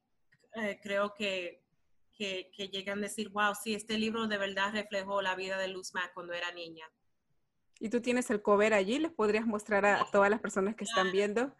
eh, 0.55 0.79
creo 0.81 1.13
que, 1.13 1.63
que, 2.13 2.51
llegan 2.71 2.99
a 2.99 3.01
decir, 3.03 3.29
wow, 3.29 3.53
sí, 3.55 3.73
este 3.73 3.97
libro 3.97 4.27
de 4.27 4.38
verdad 4.38 4.73
reflejó 4.73 5.21
la 5.21 5.36
vida 5.36 5.57
de 5.57 5.67
Luz 5.67 5.93
Mac 5.93 6.12
cuando 6.13 6.33
era 6.33 6.51
niña. 6.51 6.86
¿Y 7.79 7.89
tú 7.89 8.01
tienes 8.01 8.29
el 8.31 8.41
cover 8.41 8.73
allí? 8.73 8.97
¿Les 8.97 9.12
podrías 9.12 9.45
mostrar 9.45 9.86
a 9.86 10.10
todas 10.12 10.29
las 10.29 10.41
personas 10.41 10.75
que 10.75 10.83
están 10.83 11.12
viendo? 11.12 11.53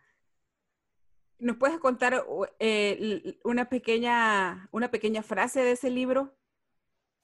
¿Nos 1.40 1.58
puedes 1.58 1.80
contar 1.80 2.26
eh, 2.60 3.40
una, 3.44 3.70
pequeña, 3.70 4.68
una 4.72 4.90
pequeña 4.90 5.22
frase 5.22 5.62
de 5.62 5.72
ese 5.72 5.92
libro? 5.92 6.36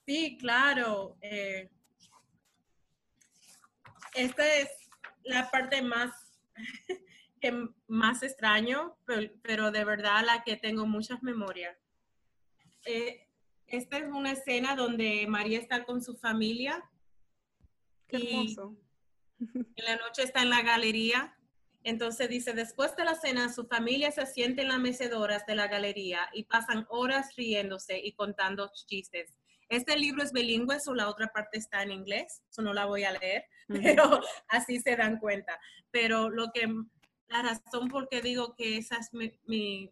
Sí, 0.06 0.38
claro. 0.38 1.18
Eh, 1.22 1.72
esta 4.14 4.56
es 4.56 4.70
la 5.24 5.50
parte 5.50 5.82
más, 5.82 6.12
que 7.42 7.70
más 7.88 8.22
extraño, 8.22 8.96
pero, 9.42 9.72
de 9.72 9.84
verdad 9.84 10.24
la 10.24 10.44
que 10.44 10.58
tengo 10.58 10.86
muchas 10.86 11.24
memorias. 11.24 11.76
Eh, 12.86 13.28
esta 13.66 13.98
es 13.98 14.06
una 14.06 14.34
escena 14.34 14.76
donde 14.76 15.26
María 15.28 15.58
está 15.58 15.86
con 15.86 16.04
su 16.04 16.16
familia. 16.18 16.88
Qué 18.08 18.18
hermoso. 18.18 18.76
en 19.40 19.86
la 19.86 19.96
noche 19.96 20.22
está 20.22 20.44
en 20.44 20.52
la 20.52 20.62
galería 20.62 21.36
entonces 21.84 22.30
dice, 22.30 22.54
después 22.54 22.96
de 22.96 23.04
la 23.04 23.16
cena, 23.16 23.52
su 23.52 23.66
familia 23.66 24.12
se 24.12 24.26
siente 24.26 24.62
en 24.62 24.70
las 24.70 24.80
mecedoras 24.80 25.46
de 25.46 25.56
la 25.56 25.68
galería 25.68 26.30
y 26.34 26.44
pasan 26.44 26.86
horas 26.90 27.36
riéndose 27.36 28.00
y 28.00 28.14
contando 28.14 28.72
chistes. 28.88 29.34
Este 29.70 29.98
libro 29.98 30.24
es 30.24 30.32
bilingüe, 30.32 30.78
o 30.86 30.94
la 30.94 31.10
otra 31.10 31.28
parte 31.28 31.58
está 31.58 31.84
en 31.84 31.92
inglés, 31.92 32.44
eso 32.50 32.62
no 32.62 32.74
la 32.74 32.86
voy 32.86 33.04
a 33.04 33.12
leer, 33.12 33.46
pero 33.68 34.22
así 34.48 34.80
se 34.80 34.96
dan 34.96 35.20
cuenta. 35.20 35.60
Pero 35.92 36.30
lo 36.30 36.52
que, 36.54 36.68
la 37.28 37.42
razón 37.42 37.90
por 37.90 38.08
qué 38.08 38.22
digo 38.22 38.56
que 38.56 38.78
esa 38.78 38.98
es 38.98 39.12
mi, 39.14 39.92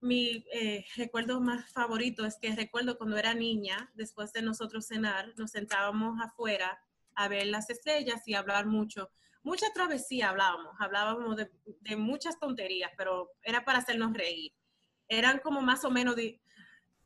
mi, 0.00 0.44
eh, 0.52 0.84
recuerdo 0.96 1.40
más 1.40 1.70
favorito 1.72 2.24
es 2.26 2.36
que 2.36 2.54
recuerdo 2.54 2.98
cuando 2.98 3.16
era 3.16 3.34
niña, 3.34 3.90
después 3.94 4.32
de 4.32 4.42
nosotros 4.42 4.86
cenar, 4.86 5.32
nos 5.36 5.52
sentábamos 5.52 6.20
afuera 6.20 6.80
a 7.14 7.28
ver 7.28 7.46
las 7.46 7.70
estrellas 7.70 8.26
y 8.26 8.34
hablar 8.34 8.66
mucho 8.66 9.10
mucha 9.44 9.70
travesía 9.72 10.30
hablábamos, 10.30 10.74
hablábamos 10.80 11.36
de, 11.36 11.96
muchas 11.96 12.38
tonterías, 12.40 12.90
pero 12.96 13.30
era 13.42 13.64
para 13.64 13.78
hacernos 13.78 14.12
reír. 14.12 14.52
Eran 15.06 15.38
como 15.38 15.60
más 15.60 15.84
o 15.84 15.90
menos 15.90 16.16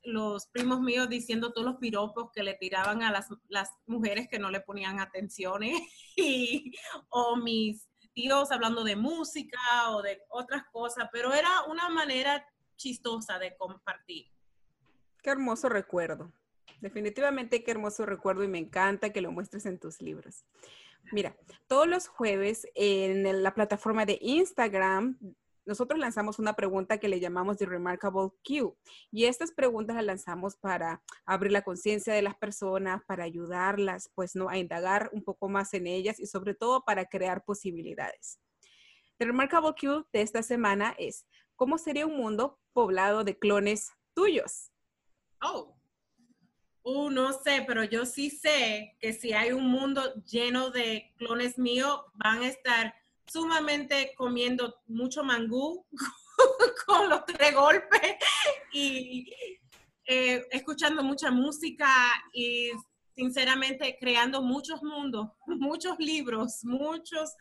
los 0.04 0.46
primos 0.46 0.80
míos 0.80 1.08
diciendo 1.08 1.52
todos 1.52 1.66
los 1.66 1.76
piropos 1.76 2.30
que 2.32 2.44
le 2.44 2.54
tiraban 2.54 3.02
a 3.02 3.10
las, 3.10 3.70
mujeres 3.86 4.28
que 4.30 4.38
no 4.38 4.50
le 4.50 4.60
ponían 4.60 5.00
atención, 5.00 5.62
y, 6.16 6.72
o 7.10 7.36
mis 7.36 7.88
tíos 8.14 8.50
hablando 8.52 8.84
de 8.84 8.96
música 8.96 9.58
o 9.90 10.02
de 10.02 10.22
otras 10.30 10.62
cosas, 10.72 11.08
pero 11.12 11.32
era 11.32 11.64
una 11.64 11.88
manera 11.88 12.44
chistosa 12.76 13.38
de 13.38 13.56
compartir. 13.56 14.26
Qué 15.22 15.30
hermoso 15.30 15.68
recuerdo. 15.68 16.32
Definitivamente 16.80 17.64
qué 17.64 17.72
hermoso 17.72 18.06
recuerdo 18.06 18.44
y 18.44 18.48
me 18.48 18.58
encanta 18.58 19.12
que 19.12 19.20
lo 19.20 19.32
muestres 19.32 19.66
en 19.66 19.80
tus 19.80 20.00
libros. 20.00 20.44
Mira, 21.12 21.36
todos 21.66 21.86
los 21.86 22.08
jueves 22.08 22.66
en 22.74 23.42
la 23.42 23.54
plataforma 23.54 24.04
de 24.04 24.18
Instagram, 24.20 25.18
nosotros 25.64 25.98
lanzamos 25.98 26.38
una 26.38 26.54
pregunta 26.54 26.98
que 26.98 27.08
le 27.08 27.20
llamamos 27.20 27.58
The 27.58 27.66
Remarkable 27.66 28.30
Q. 28.42 28.76
Y 29.10 29.26
estas 29.26 29.52
preguntas 29.52 29.96
las 29.96 30.04
lanzamos 30.04 30.56
para 30.56 31.02
abrir 31.26 31.52
la 31.52 31.62
conciencia 31.62 32.14
de 32.14 32.22
las 32.22 32.36
personas, 32.36 33.02
para 33.04 33.24
ayudarlas, 33.24 34.10
pues, 34.14 34.34
¿no? 34.34 34.48
A 34.48 34.56
indagar 34.56 35.10
un 35.12 35.22
poco 35.22 35.48
más 35.48 35.74
en 35.74 35.86
ellas 35.86 36.18
y 36.20 36.26
sobre 36.26 36.54
todo 36.54 36.84
para 36.84 37.04
crear 37.04 37.44
posibilidades. 37.44 38.40
The 39.18 39.26
Remarkable 39.26 39.74
Q 39.78 40.06
de 40.12 40.22
esta 40.22 40.42
semana 40.42 40.94
es, 40.98 41.26
¿cómo 41.54 41.76
sería 41.76 42.06
un 42.06 42.16
mundo 42.16 42.58
poblado 42.72 43.24
de 43.24 43.38
clones 43.38 43.92
tuyos? 44.14 44.72
Oh, 45.42 45.77
Uh, 46.90 47.10
no 47.10 47.34
sé, 47.34 47.64
pero 47.66 47.84
yo 47.84 48.06
sí 48.06 48.30
sé 48.30 48.96
que 48.98 49.12
si 49.12 49.34
hay 49.34 49.52
un 49.52 49.70
mundo 49.70 50.14
lleno 50.24 50.70
de 50.70 51.12
clones 51.18 51.58
míos, 51.58 52.00
van 52.14 52.38
a 52.38 52.48
estar 52.48 52.94
sumamente 53.26 54.14
comiendo 54.16 54.74
mucho 54.86 55.22
mangú 55.22 55.84
con 56.86 57.10
los 57.10 57.26
tres 57.26 57.54
golpes 57.54 58.16
y 58.72 59.30
eh, 60.06 60.46
escuchando 60.50 61.02
mucha 61.02 61.30
música 61.30 61.90
y 62.32 62.70
sinceramente 63.14 63.98
creando 64.00 64.40
muchos 64.40 64.82
mundos, 64.82 65.28
muchos 65.46 65.98
libros, 65.98 66.60
muchos, 66.62 67.34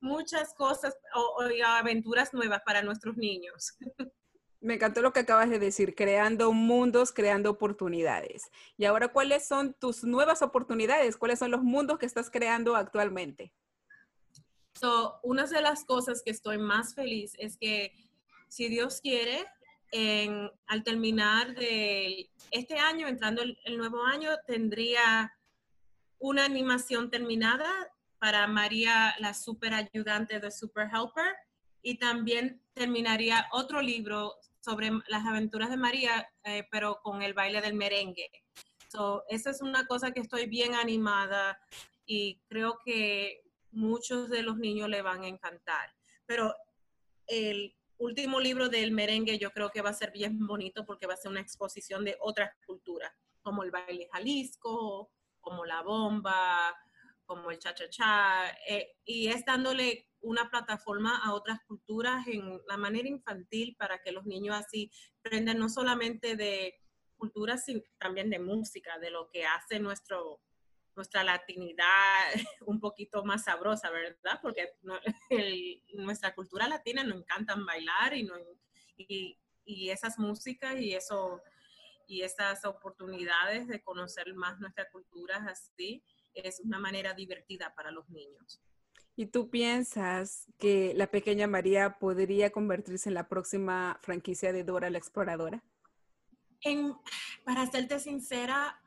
muchas 0.00 0.54
cosas 0.54 0.96
o 1.14 1.42
aventuras 1.66 2.32
nuevas 2.32 2.62
para 2.64 2.80
nuestros 2.80 3.18
niños. 3.18 3.76
Me 4.64 4.74
encantó 4.74 5.02
lo 5.02 5.12
que 5.12 5.20
acabas 5.20 5.50
de 5.50 5.58
decir, 5.58 5.94
creando 5.94 6.50
mundos, 6.54 7.12
creando 7.12 7.50
oportunidades. 7.50 8.50
Y 8.78 8.86
ahora, 8.86 9.08
¿cuáles 9.08 9.46
son 9.46 9.74
tus 9.74 10.04
nuevas 10.04 10.40
oportunidades? 10.40 11.18
¿Cuáles 11.18 11.38
son 11.38 11.50
los 11.50 11.62
mundos 11.62 11.98
que 11.98 12.06
estás 12.06 12.30
creando 12.30 12.74
actualmente? 12.74 13.52
So, 14.72 15.20
una 15.22 15.44
de 15.44 15.60
las 15.60 15.84
cosas 15.84 16.22
que 16.24 16.30
estoy 16.30 16.56
más 16.56 16.94
feliz 16.94 17.34
es 17.38 17.58
que, 17.58 17.92
si 18.48 18.68
Dios 18.68 19.02
quiere, 19.02 19.44
al 20.66 20.82
terminar 20.82 21.54
de 21.54 22.30
este 22.50 22.78
año, 22.78 23.06
entrando 23.06 23.42
el, 23.42 23.58
el 23.66 23.76
nuevo 23.76 24.02
año, 24.02 24.30
tendría 24.46 25.30
una 26.18 26.46
animación 26.46 27.10
terminada 27.10 27.70
para 28.18 28.46
María, 28.46 29.14
la 29.18 29.34
super 29.34 29.74
ayudante 29.74 30.40
de 30.40 30.50
Super 30.50 30.86
Helper, 30.86 31.36
y 31.82 31.98
también 31.98 32.62
terminaría 32.72 33.46
otro 33.52 33.82
libro 33.82 34.36
sobre 34.64 34.90
las 35.08 35.26
aventuras 35.26 35.68
de 35.68 35.76
María, 35.76 36.26
eh, 36.44 36.66
pero 36.70 37.00
con 37.02 37.22
el 37.22 37.34
baile 37.34 37.60
del 37.60 37.74
merengue. 37.74 38.30
So, 38.88 39.24
esa 39.28 39.50
es 39.50 39.60
una 39.60 39.86
cosa 39.86 40.12
que 40.12 40.20
estoy 40.20 40.46
bien 40.46 40.74
animada 40.74 41.58
y 42.06 42.40
creo 42.48 42.78
que 42.84 43.42
muchos 43.72 44.30
de 44.30 44.42
los 44.42 44.56
niños 44.56 44.88
le 44.88 45.02
van 45.02 45.24
a 45.24 45.28
encantar. 45.28 45.92
Pero 46.26 46.54
el 47.26 47.76
último 47.98 48.40
libro 48.40 48.68
del 48.68 48.92
merengue 48.92 49.38
yo 49.38 49.50
creo 49.50 49.70
que 49.70 49.82
va 49.82 49.90
a 49.90 49.94
ser 49.94 50.12
bien 50.12 50.46
bonito 50.46 50.84
porque 50.86 51.06
va 51.06 51.14
a 51.14 51.18
ser 51.18 51.30
una 51.30 51.40
exposición 51.40 52.04
de 52.04 52.16
otras 52.20 52.52
culturas, 52.66 53.12
como 53.42 53.64
el 53.64 53.70
baile 53.70 54.08
Jalisco, 54.12 55.10
como 55.40 55.66
la 55.66 55.82
bomba, 55.82 56.74
como 57.26 57.50
el 57.50 57.58
cha-cha-cha, 57.58 58.50
eh, 58.68 58.96
y 59.04 59.28
es 59.28 59.44
dándole 59.44 60.08
una 60.24 60.50
plataforma 60.50 61.16
a 61.18 61.34
otras 61.34 61.60
culturas 61.66 62.26
en 62.26 62.60
la 62.66 62.76
manera 62.76 63.08
infantil 63.08 63.76
para 63.78 64.02
que 64.02 64.12
los 64.12 64.26
niños 64.26 64.56
así 64.56 64.90
aprendan 65.20 65.58
no 65.58 65.68
solamente 65.68 66.36
de 66.36 66.74
cultura, 67.16 67.58
sino 67.58 67.80
también 67.98 68.30
de 68.30 68.38
música, 68.38 68.98
de 68.98 69.10
lo 69.10 69.28
que 69.30 69.44
hace 69.44 69.78
nuestro, 69.78 70.40
nuestra 70.96 71.24
latinidad 71.24 71.84
un 72.66 72.80
poquito 72.80 73.24
más 73.24 73.44
sabrosa, 73.44 73.90
¿verdad? 73.90 74.40
Porque 74.42 74.72
nuestra 75.94 76.34
cultura 76.34 76.68
latina 76.68 77.04
nos 77.04 77.18
encanta 77.18 77.54
bailar 77.54 78.16
y, 78.16 78.24
no, 78.24 78.34
y, 78.96 79.38
y 79.64 79.90
esas 79.90 80.18
músicas 80.18 80.80
y 80.80 80.94
eso 80.94 81.40
y 82.06 82.22
esas 82.22 82.64
oportunidades 82.66 83.66
de 83.66 83.82
conocer 83.82 84.34
más 84.34 84.60
nuestra 84.60 84.90
cultura 84.90 85.36
así 85.48 86.04
es 86.34 86.60
una 86.60 86.78
manera 86.78 87.14
divertida 87.14 87.74
para 87.74 87.90
los 87.90 88.08
niños. 88.10 88.60
¿Y 89.16 89.26
tú 89.26 89.48
piensas 89.48 90.46
que 90.58 90.92
la 90.96 91.06
pequeña 91.06 91.46
María 91.46 91.98
podría 91.98 92.50
convertirse 92.50 93.08
en 93.08 93.14
la 93.14 93.28
próxima 93.28 93.98
franquicia 94.02 94.52
de 94.52 94.64
Dora 94.64 94.90
la 94.90 94.98
Exploradora? 94.98 95.62
Para 97.44 97.66
serte 97.70 98.00
sincera, 98.00 98.80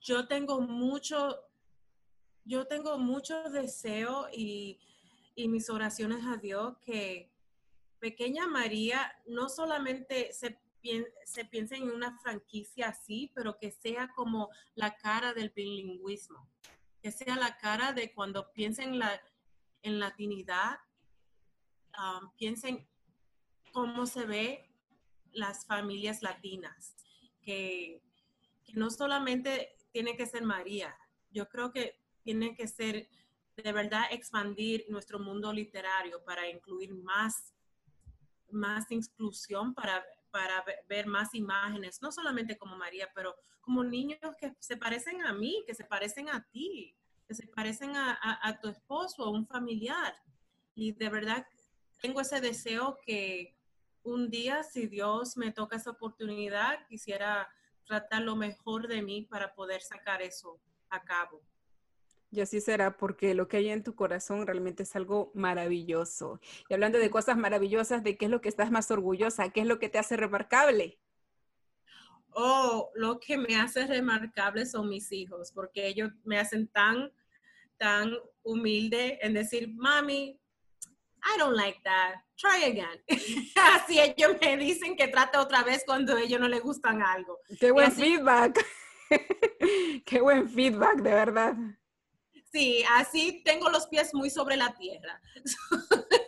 yo 0.00 0.26
tengo 0.26 0.60
mucho, 0.60 1.36
yo 2.44 2.66
tengo 2.66 2.96
mucho 2.98 3.50
deseo 3.50 4.28
y, 4.32 4.78
y 5.34 5.48
mis 5.48 5.68
oraciones 5.68 6.24
a 6.24 6.36
Dios 6.36 6.78
que 6.78 7.30
pequeña 7.98 8.46
María 8.46 9.12
no 9.26 9.48
solamente 9.48 10.32
se, 10.32 10.60
se 11.24 11.44
piense 11.44 11.76
en 11.76 11.90
una 11.90 12.18
franquicia 12.20 12.88
así, 12.88 13.32
pero 13.34 13.58
que 13.58 13.70
sea 13.70 14.12
como 14.14 14.48
la 14.76 14.96
cara 14.96 15.34
del 15.34 15.50
bilingüismo, 15.50 16.48
que 17.02 17.12
sea 17.12 17.36
la 17.36 17.58
cara 17.58 17.92
de 17.92 18.12
cuando 18.14 18.52
piensen 18.52 18.98
la, 18.98 19.20
en 19.82 19.98
latinidad, 19.98 20.78
um, 21.98 22.30
piensen 22.36 22.88
cómo 23.72 24.06
se 24.06 24.24
ve 24.26 24.70
las 25.32 25.66
familias 25.66 26.22
latinas, 26.22 26.94
que, 27.42 28.02
no 28.74 28.90
solamente 28.90 29.76
tiene 29.90 30.16
que 30.16 30.24
ser 30.24 30.44
María, 30.44 30.96
yo 31.30 31.46
creo 31.48 31.72
que 31.72 32.00
tiene 32.22 32.54
que 32.54 32.66
ser 32.66 33.06
de 33.56 33.72
verdad 33.72 34.04
expandir 34.10 34.86
nuestro 34.88 35.18
mundo 35.18 35.52
literario 35.52 36.24
para 36.24 36.48
incluir 36.48 36.94
más, 36.94 37.52
más 38.50 38.90
inclusión, 38.90 39.74
para, 39.74 40.02
para 40.30 40.64
ver 40.88 41.06
más 41.06 41.34
imágenes, 41.34 42.00
no 42.00 42.10
solamente 42.10 42.56
como 42.56 42.78
María, 42.78 43.10
pero 43.14 43.34
como 43.60 43.84
niños 43.84 44.20
que 44.38 44.54
se 44.58 44.78
parecen 44.78 45.22
a 45.26 45.34
mí, 45.34 45.62
que 45.66 45.74
se 45.74 45.84
parecen 45.84 46.30
a 46.30 46.42
ti, 46.50 46.96
que 47.32 47.42
se 47.42 47.48
parecen 47.48 47.96
a, 47.96 48.18
a, 48.42 48.60
tu 48.60 48.68
esposo, 48.68 49.24
a 49.24 49.30
un 49.30 49.46
familiar. 49.46 50.14
Y 50.74 50.92
de 50.92 51.08
verdad 51.08 51.46
tengo 52.00 52.20
ese 52.20 52.40
deseo 52.40 52.98
que 53.06 53.56
un 54.02 54.28
día, 54.28 54.62
si 54.62 54.86
Dios 54.86 55.36
me 55.38 55.50
toca 55.50 55.76
esa 55.76 55.90
oportunidad, 55.90 56.86
quisiera 56.88 57.48
tratar 57.86 58.22
lo 58.22 58.36
mejor 58.36 58.86
de 58.86 59.00
mí 59.00 59.22
para 59.22 59.54
poder 59.54 59.80
sacar 59.80 60.20
eso 60.20 60.60
a 60.90 61.02
cabo. 61.02 61.40
Y 62.30 62.40
así 62.40 62.60
será, 62.60 62.96
porque 62.96 63.34
lo 63.34 63.48
que 63.48 63.58
hay 63.58 63.68
en 63.68 63.82
tu 63.82 63.94
corazón 63.94 64.46
realmente 64.46 64.82
es 64.82 64.94
algo 64.96 65.30
maravilloso. 65.34 66.40
Y 66.68 66.74
hablando 66.74 66.98
de 66.98 67.10
cosas 67.10 67.36
maravillosas, 67.36 68.02
¿de 68.02 68.16
qué 68.16 68.26
es 68.26 68.30
lo 68.30 68.40
que 68.40 68.48
estás 68.48 68.70
más 68.70 68.90
orgullosa? 68.90 69.50
¿Qué 69.50 69.60
es 69.60 69.66
lo 69.66 69.78
que 69.78 69.88
te 69.88 69.98
hace 69.98 70.16
remarcable? 70.16 70.98
Oh, 72.34 72.90
lo 72.94 73.20
que 73.20 73.36
me 73.36 73.56
hace 73.56 73.86
remarcable 73.86 74.64
son 74.64 74.88
mis 74.88 75.12
hijos, 75.12 75.52
porque 75.52 75.86
ellos 75.86 76.10
me 76.24 76.38
hacen 76.38 76.66
tan, 76.68 77.12
tan 77.82 78.16
humilde 78.44 79.18
en 79.22 79.34
decir, 79.34 79.68
mami, 79.74 80.38
I 81.24 81.38
don't 81.38 81.56
like 81.56 81.80
that, 81.84 82.14
try 82.36 82.64
again. 82.64 82.98
Así 83.56 83.98
ellos 83.98 84.36
me 84.40 84.56
dicen 84.56 84.96
que 84.96 85.08
trate 85.08 85.36
otra 85.36 85.64
vez 85.64 85.82
cuando 85.84 86.16
a 86.16 86.20
ellos 86.20 86.40
no 86.40 86.46
les 86.46 86.62
gustan 86.62 87.02
algo. 87.02 87.40
Qué 87.58 87.72
buen 87.72 87.90
feedback. 87.90 88.64
Qué 90.06 90.20
buen 90.20 90.48
feedback, 90.48 91.02
de 91.02 91.10
verdad. 91.10 91.56
Sí, 92.52 92.84
así 92.90 93.42
tengo 93.44 93.68
los 93.68 93.88
pies 93.88 94.14
muy 94.14 94.30
sobre 94.30 94.56
la 94.56 94.72
tierra. 94.74 95.20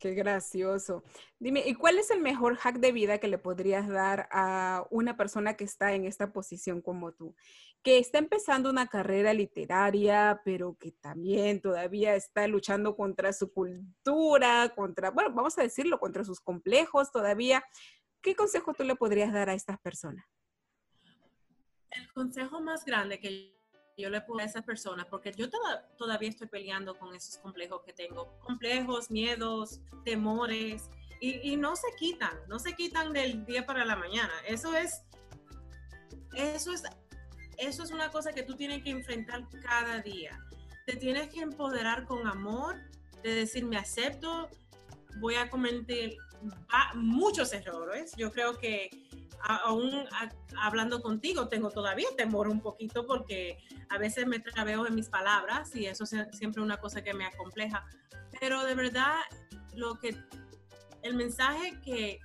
Qué 0.00 0.14
gracioso. 0.14 1.04
Dime, 1.38 1.62
¿y 1.66 1.74
cuál 1.74 1.98
es 1.98 2.10
el 2.10 2.20
mejor 2.20 2.56
hack 2.56 2.78
de 2.78 2.90
vida 2.90 3.18
que 3.18 3.28
le 3.28 3.36
podrías 3.36 3.86
dar 3.86 4.30
a 4.32 4.86
una 4.90 5.14
persona 5.18 5.58
que 5.58 5.64
está 5.64 5.92
en 5.92 6.06
esta 6.06 6.32
posición 6.32 6.80
como 6.80 7.12
tú? 7.12 7.36
Que 7.82 7.98
está 7.98 8.16
empezando 8.16 8.70
una 8.70 8.86
carrera 8.86 9.34
literaria, 9.34 10.40
pero 10.42 10.74
que 10.80 10.92
también 10.92 11.60
todavía 11.60 12.14
está 12.14 12.48
luchando 12.48 12.96
contra 12.96 13.34
su 13.34 13.52
cultura, 13.52 14.72
contra, 14.74 15.10
bueno, 15.10 15.34
vamos 15.34 15.58
a 15.58 15.62
decirlo, 15.62 16.00
contra 16.00 16.24
sus 16.24 16.40
complejos 16.40 17.12
todavía. 17.12 17.62
¿Qué 18.22 18.34
consejo 18.34 18.72
tú 18.72 18.84
le 18.84 18.96
podrías 18.96 19.34
dar 19.34 19.50
a 19.50 19.54
estas 19.54 19.78
personas? 19.80 20.24
El 21.90 22.10
consejo 22.14 22.62
más 22.62 22.86
grande 22.86 23.20
que 23.20 23.59
yo 24.00 24.10
le 24.10 24.20
puedo 24.20 24.40
a 24.40 24.44
esas 24.44 24.64
personas, 24.64 25.06
porque 25.06 25.32
yo 25.36 25.48
todavía 25.96 26.28
estoy 26.28 26.48
peleando 26.48 26.98
con 26.98 27.14
esos 27.14 27.38
complejos 27.38 27.82
que 27.84 27.92
tengo, 27.92 28.38
complejos, 28.40 29.10
miedos, 29.10 29.80
temores, 30.04 30.88
y, 31.20 31.56
no 31.56 31.76
se 31.76 31.88
quitan, 31.98 32.32
no 32.48 32.58
se 32.58 32.74
quitan 32.74 33.12
del 33.12 33.44
día 33.44 33.66
para 33.66 33.84
la 33.84 33.94
mañana. 33.94 34.32
Eso 34.46 34.74
es, 34.74 35.02
eso 36.34 36.72
es, 36.72 36.82
eso 37.58 37.82
es 37.82 37.90
una 37.90 38.10
cosa 38.10 38.32
que 38.32 38.42
tú 38.42 38.56
tienes 38.56 38.82
que 38.82 38.90
enfrentar 38.90 39.46
cada 39.62 40.00
día. 40.00 40.42
Te 40.86 40.96
tienes 40.96 41.28
que 41.28 41.40
empoderar 41.40 42.06
con 42.06 42.26
amor, 42.26 42.76
de 43.22 43.34
decir, 43.34 43.66
me 43.66 43.76
acepto, 43.76 44.48
voy 45.18 45.34
a 45.34 45.50
cometer 45.50 46.16
muchos 46.94 47.52
errores. 47.52 48.12
Yo 48.16 48.30
creo 48.30 48.58
que 48.58 48.90
aún 49.42 50.06
hablando 50.60 51.00
contigo, 51.00 51.48
tengo 51.48 51.70
todavía 51.70 52.08
temor 52.16 52.48
un 52.48 52.60
poquito 52.60 53.06
porque 53.06 53.58
a 53.88 53.98
veces 53.98 54.26
me 54.26 54.38
trabeo 54.38 54.86
en 54.86 54.94
mis 54.94 55.08
palabras 55.08 55.74
y 55.74 55.86
eso 55.86 56.04
es 56.04 56.14
siempre 56.32 56.62
una 56.62 56.78
cosa 56.78 57.02
que 57.02 57.14
me 57.14 57.26
acompleja. 57.26 57.84
Pero 58.38 58.64
de 58.64 58.74
verdad, 58.74 59.16
lo 59.74 59.98
que 59.98 60.16
el 61.02 61.14
mensaje 61.14 61.80
que 61.82 62.20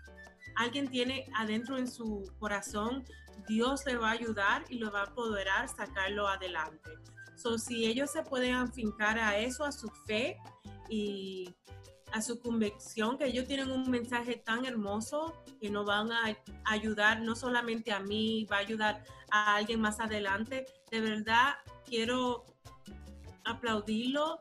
alguien 0.55 0.89
tiene 0.89 1.29
adentro 1.35 1.77
en 1.77 1.87
su 1.87 2.29
corazón, 2.39 3.05
Dios 3.47 3.85
le 3.85 3.97
va 3.97 4.09
a 4.09 4.13
ayudar 4.13 4.65
y 4.69 4.77
lo 4.77 4.91
va 4.91 5.03
a 5.03 5.13
poder 5.13 5.47
sacarlo 5.75 6.27
adelante. 6.27 6.91
So, 7.35 7.57
si 7.57 7.85
ellos 7.85 8.11
se 8.11 8.23
pueden 8.23 8.55
afincar 8.55 9.19
a 9.19 9.37
eso, 9.37 9.65
a 9.65 9.71
su 9.71 9.89
fe 10.07 10.37
y 10.89 11.53
a 12.15 12.21
su 12.21 12.39
convicción, 12.39 13.17
que 13.17 13.25
ellos 13.25 13.45
tienen 13.45 13.69
un 13.69 13.91
mensaje 13.91 14.37
tan 14.37 14.65
hermoso 14.65 15.43
que 15.59 15.69
nos 15.69 15.85
van 15.85 16.13
a 16.13 16.37
ayudar 16.63 17.19
no 17.19 17.35
solamente 17.35 17.91
a 17.91 17.99
mí, 17.99 18.47
va 18.49 18.55
a 18.55 18.59
ayudar 18.59 19.03
a 19.31 19.55
alguien 19.57 19.81
más 19.81 19.99
adelante. 19.99 20.65
De 20.89 21.01
verdad, 21.01 21.55
quiero 21.85 22.45
aplaudirlo 23.43 24.39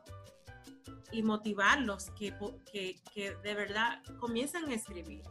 y 1.11 1.21
motivarlos 1.21 2.11
que, 2.11 2.33
que, 2.71 2.95
que 3.13 3.35
de 3.43 3.53
verdad 3.53 4.01
comiencen 4.21 4.69
a 4.69 4.73
escribir. 4.73 5.23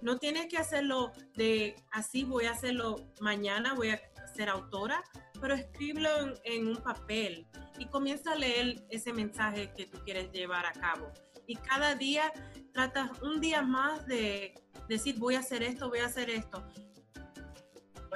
No 0.00 0.16
tienes 0.16 0.46
que 0.46 0.56
hacerlo 0.56 1.12
de 1.34 1.76
así, 1.92 2.24
voy 2.24 2.46
a 2.46 2.52
hacerlo 2.52 2.96
mañana, 3.20 3.74
voy 3.74 3.90
a 3.90 4.00
ser 4.34 4.48
autora, 4.48 5.04
pero 5.38 5.52
escríbelo 5.52 6.08
en, 6.18 6.34
en 6.44 6.68
un 6.68 6.76
papel 6.76 7.46
y 7.78 7.84
comienza 7.88 8.32
a 8.32 8.36
leer 8.36 8.82
ese 8.88 9.12
mensaje 9.12 9.70
que 9.76 9.84
tú 9.84 9.98
quieres 10.02 10.32
llevar 10.32 10.64
a 10.64 10.72
cabo 10.72 11.12
y 11.46 11.56
cada 11.56 11.94
día 11.94 12.32
tratas 12.72 13.20
un 13.22 13.40
día 13.40 13.62
más 13.62 14.06
de 14.06 14.54
decir 14.88 15.18
voy 15.18 15.34
a 15.34 15.40
hacer 15.40 15.62
esto, 15.62 15.88
voy 15.88 16.00
a 16.00 16.06
hacer 16.06 16.30
esto. 16.30 16.66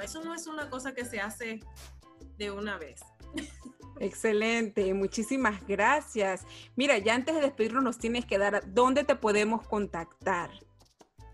Eso 0.01 0.23
no 0.23 0.33
es 0.33 0.47
una 0.47 0.69
cosa 0.69 0.93
que 0.93 1.05
se 1.05 1.19
hace 1.19 1.59
de 2.37 2.51
una 2.51 2.77
vez. 2.77 3.01
Excelente, 3.99 4.93
muchísimas 4.93 5.65
gracias. 5.67 6.45
Mira, 6.75 6.97
ya 6.97 7.15
antes 7.15 7.35
de 7.35 7.41
despedirnos 7.41 7.83
nos 7.83 7.99
tienes 7.99 8.25
que 8.25 8.37
dar 8.37 8.73
dónde 8.73 9.03
te 9.03 9.15
podemos 9.15 9.67
contactar. 9.67 10.51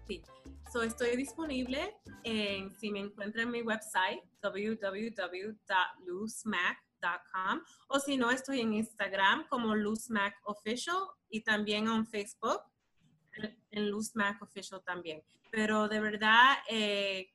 Sí, 0.08 0.24
so, 0.74 0.82
estoy 0.82 1.16
disponible 1.16 1.96
en, 2.24 2.72
si 2.72 2.90
me 2.90 3.02
encuentran 3.02 3.46
en 3.46 3.52
mi 3.52 3.62
website 3.62 4.24
www.luzmac.com 7.02 7.62
o 7.88 8.00
si 8.00 8.18
no, 8.18 8.32
estoy 8.32 8.62
en 8.62 8.74
Instagram 8.74 9.48
como 9.48 9.76
Luzmac 9.76 10.36
Official 10.44 10.98
y 11.30 11.42
también 11.42 11.88
en 11.88 12.06
Facebook, 12.06 12.62
en 13.72 13.90
Luz 13.90 14.16
Mac 14.16 14.42
Official 14.42 14.82
también. 14.86 15.22
Pero 15.52 15.88
de 15.88 16.00
verdad, 16.00 16.58
eh, 16.70 17.30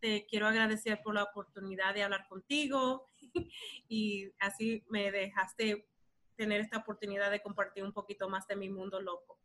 te 0.00 0.26
quiero 0.26 0.46
agradecer 0.46 1.00
por 1.02 1.14
la 1.14 1.24
oportunidad 1.24 1.94
de 1.94 2.04
hablar 2.04 2.26
contigo 2.28 3.06
y 3.88 4.30
así 4.38 4.84
me 4.88 5.10
dejaste 5.10 5.88
tener 6.36 6.60
esta 6.60 6.78
oportunidad 6.78 7.30
de 7.30 7.42
compartir 7.42 7.82
un 7.82 7.92
poquito 7.92 8.28
más 8.28 8.46
de 8.46 8.56
mi 8.56 8.68
mundo 8.68 9.00
loco. 9.00 9.38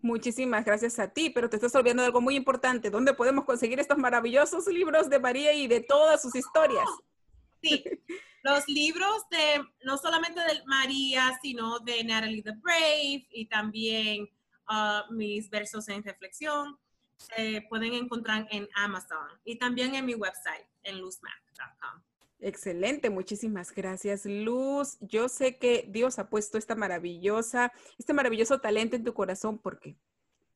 Muchísimas 0.00 0.64
gracias 0.64 0.98
a 1.00 1.12
ti, 1.12 1.30
pero 1.30 1.50
te 1.50 1.56
estás 1.56 1.74
olvidando 1.74 2.02
de 2.02 2.06
algo 2.06 2.20
muy 2.20 2.36
importante. 2.36 2.88
¿Dónde 2.88 3.14
podemos 3.14 3.44
conseguir 3.44 3.80
estos 3.80 3.98
maravillosos 3.98 4.66
libros 4.68 5.10
de 5.10 5.18
María 5.18 5.52
y 5.54 5.66
de 5.66 5.80
todas 5.80 6.22
sus 6.22 6.34
historias? 6.36 6.88
Sí, 7.62 7.84
los 8.42 8.68
libros 8.68 9.28
de, 9.30 9.64
no 9.84 9.98
solamente 9.98 10.40
de 10.40 10.62
María, 10.66 11.38
sino 11.42 11.78
de 11.80 12.04
Natalie 12.04 12.42
the 12.42 12.52
Brave 12.62 13.26
y 13.30 13.46
también 13.46 14.28
uh, 14.68 15.12
mis 15.12 15.50
versos 15.50 15.88
en 15.88 16.02
reflexión, 16.02 16.78
se 17.16 17.66
pueden 17.68 17.94
encontrar 17.94 18.46
en 18.50 18.68
Amazon 18.74 19.28
y 19.44 19.58
también 19.58 19.94
en 19.94 20.06
mi 20.06 20.14
website, 20.14 20.66
en 20.84 21.00
luzmac.com. 21.00 22.02
Excelente, 22.40 23.10
muchísimas 23.10 23.74
gracias, 23.74 24.24
Luz. 24.24 24.96
Yo 25.00 25.28
sé 25.28 25.58
que 25.58 25.86
Dios 25.88 26.20
ha 26.20 26.30
puesto 26.30 26.56
esta 26.56 26.76
maravillosa, 26.76 27.72
este 27.98 28.12
maravilloso 28.12 28.60
talento 28.60 28.94
en 28.94 29.02
tu 29.02 29.12
corazón 29.12 29.58
porque 29.58 29.96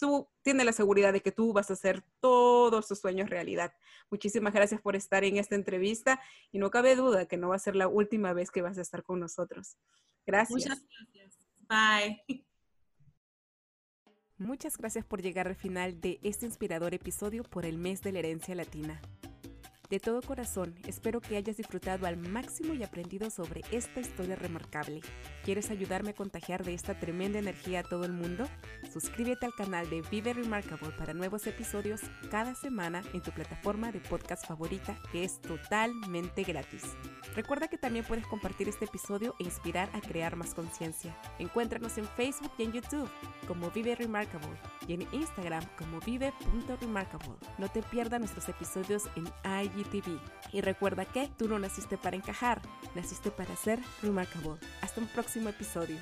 tú 0.02 0.28
tienes 0.42 0.66
la 0.66 0.72
seguridad 0.72 1.12
de 1.12 1.20
que 1.20 1.30
tú 1.30 1.52
vas 1.52 1.70
a 1.70 1.74
hacer 1.74 2.02
todos 2.18 2.88
tus 2.88 2.98
sueños 2.98 3.30
realidad. 3.30 3.72
Muchísimas 4.10 4.52
gracias 4.52 4.80
por 4.80 4.96
estar 4.96 5.22
en 5.22 5.36
esta 5.36 5.54
entrevista 5.54 6.20
y 6.50 6.58
no 6.58 6.72
cabe 6.72 6.96
duda 6.96 7.26
que 7.26 7.36
no 7.36 7.50
va 7.50 7.54
a 7.54 7.60
ser 7.60 7.76
la 7.76 7.86
última 7.86 8.32
vez 8.32 8.50
que 8.50 8.62
vas 8.62 8.78
a 8.78 8.80
estar 8.80 9.04
con 9.04 9.20
nosotros. 9.20 9.76
Gracias. 10.26 10.50
Muchas 10.50 10.82
gracias. 10.82 11.38
Bye. 11.68 12.44
Muchas 14.38 14.76
gracias 14.76 15.04
por 15.04 15.22
llegar 15.22 15.46
al 15.46 15.54
final 15.54 16.00
de 16.00 16.18
este 16.24 16.46
inspirador 16.46 16.94
episodio 16.94 17.44
por 17.44 17.64
el 17.64 17.78
mes 17.78 18.02
de 18.02 18.10
la 18.10 18.18
herencia 18.18 18.56
latina. 18.56 19.00
De 19.92 20.00
todo 20.00 20.22
corazón, 20.22 20.74
espero 20.86 21.20
que 21.20 21.36
hayas 21.36 21.58
disfrutado 21.58 22.06
al 22.06 22.16
máximo 22.16 22.72
y 22.72 22.82
aprendido 22.82 23.28
sobre 23.28 23.60
esta 23.72 24.00
historia 24.00 24.36
remarcable. 24.36 25.02
¿Quieres 25.44 25.70
ayudarme 25.70 26.12
a 26.12 26.14
contagiar 26.14 26.64
de 26.64 26.72
esta 26.72 26.98
tremenda 26.98 27.38
energía 27.38 27.80
a 27.80 27.82
todo 27.82 28.06
el 28.06 28.12
mundo? 28.14 28.48
Suscríbete 28.90 29.44
al 29.44 29.54
canal 29.54 29.90
de 29.90 30.00
Vive 30.10 30.32
Remarkable 30.32 30.92
para 30.96 31.12
nuevos 31.12 31.46
episodios 31.46 32.00
cada 32.30 32.54
semana 32.54 33.02
en 33.12 33.20
tu 33.20 33.32
plataforma 33.32 33.92
de 33.92 34.00
podcast 34.00 34.46
favorita, 34.46 34.98
que 35.12 35.24
es 35.24 35.42
totalmente 35.42 36.42
gratis. 36.42 36.84
Recuerda 37.36 37.68
que 37.68 37.76
también 37.76 38.06
puedes 38.06 38.26
compartir 38.26 38.70
este 38.70 38.86
episodio 38.86 39.34
e 39.40 39.44
inspirar 39.44 39.90
a 39.92 40.00
crear 40.00 40.36
más 40.36 40.54
conciencia. 40.54 41.14
Encuéntranos 41.38 41.98
en 41.98 42.06
Facebook 42.08 42.52
y 42.56 42.62
en 42.62 42.72
YouTube 42.72 43.10
como 43.46 43.70
Vive 43.70 43.94
Remarkable 43.94 44.58
y 44.88 44.94
en 44.94 45.02
Instagram 45.12 45.64
como 45.76 46.00
vive.remarkable. 46.00 47.34
No 47.58 47.68
te 47.68 47.82
pierdas 47.82 48.20
nuestros 48.20 48.48
episodios 48.48 49.02
en 49.16 49.24
Y 50.52 50.60
recuerda 50.60 51.04
que 51.04 51.28
tú 51.38 51.48
no 51.48 51.58
naciste 51.58 51.96
para 51.96 52.16
encajar, 52.16 52.60
naciste 52.94 53.30
para 53.30 53.56
ser 53.56 53.80
remarkable. 54.02 54.60
Hasta 54.80 55.00
un 55.00 55.06
próximo 55.08 55.48
episodio. 55.48 55.96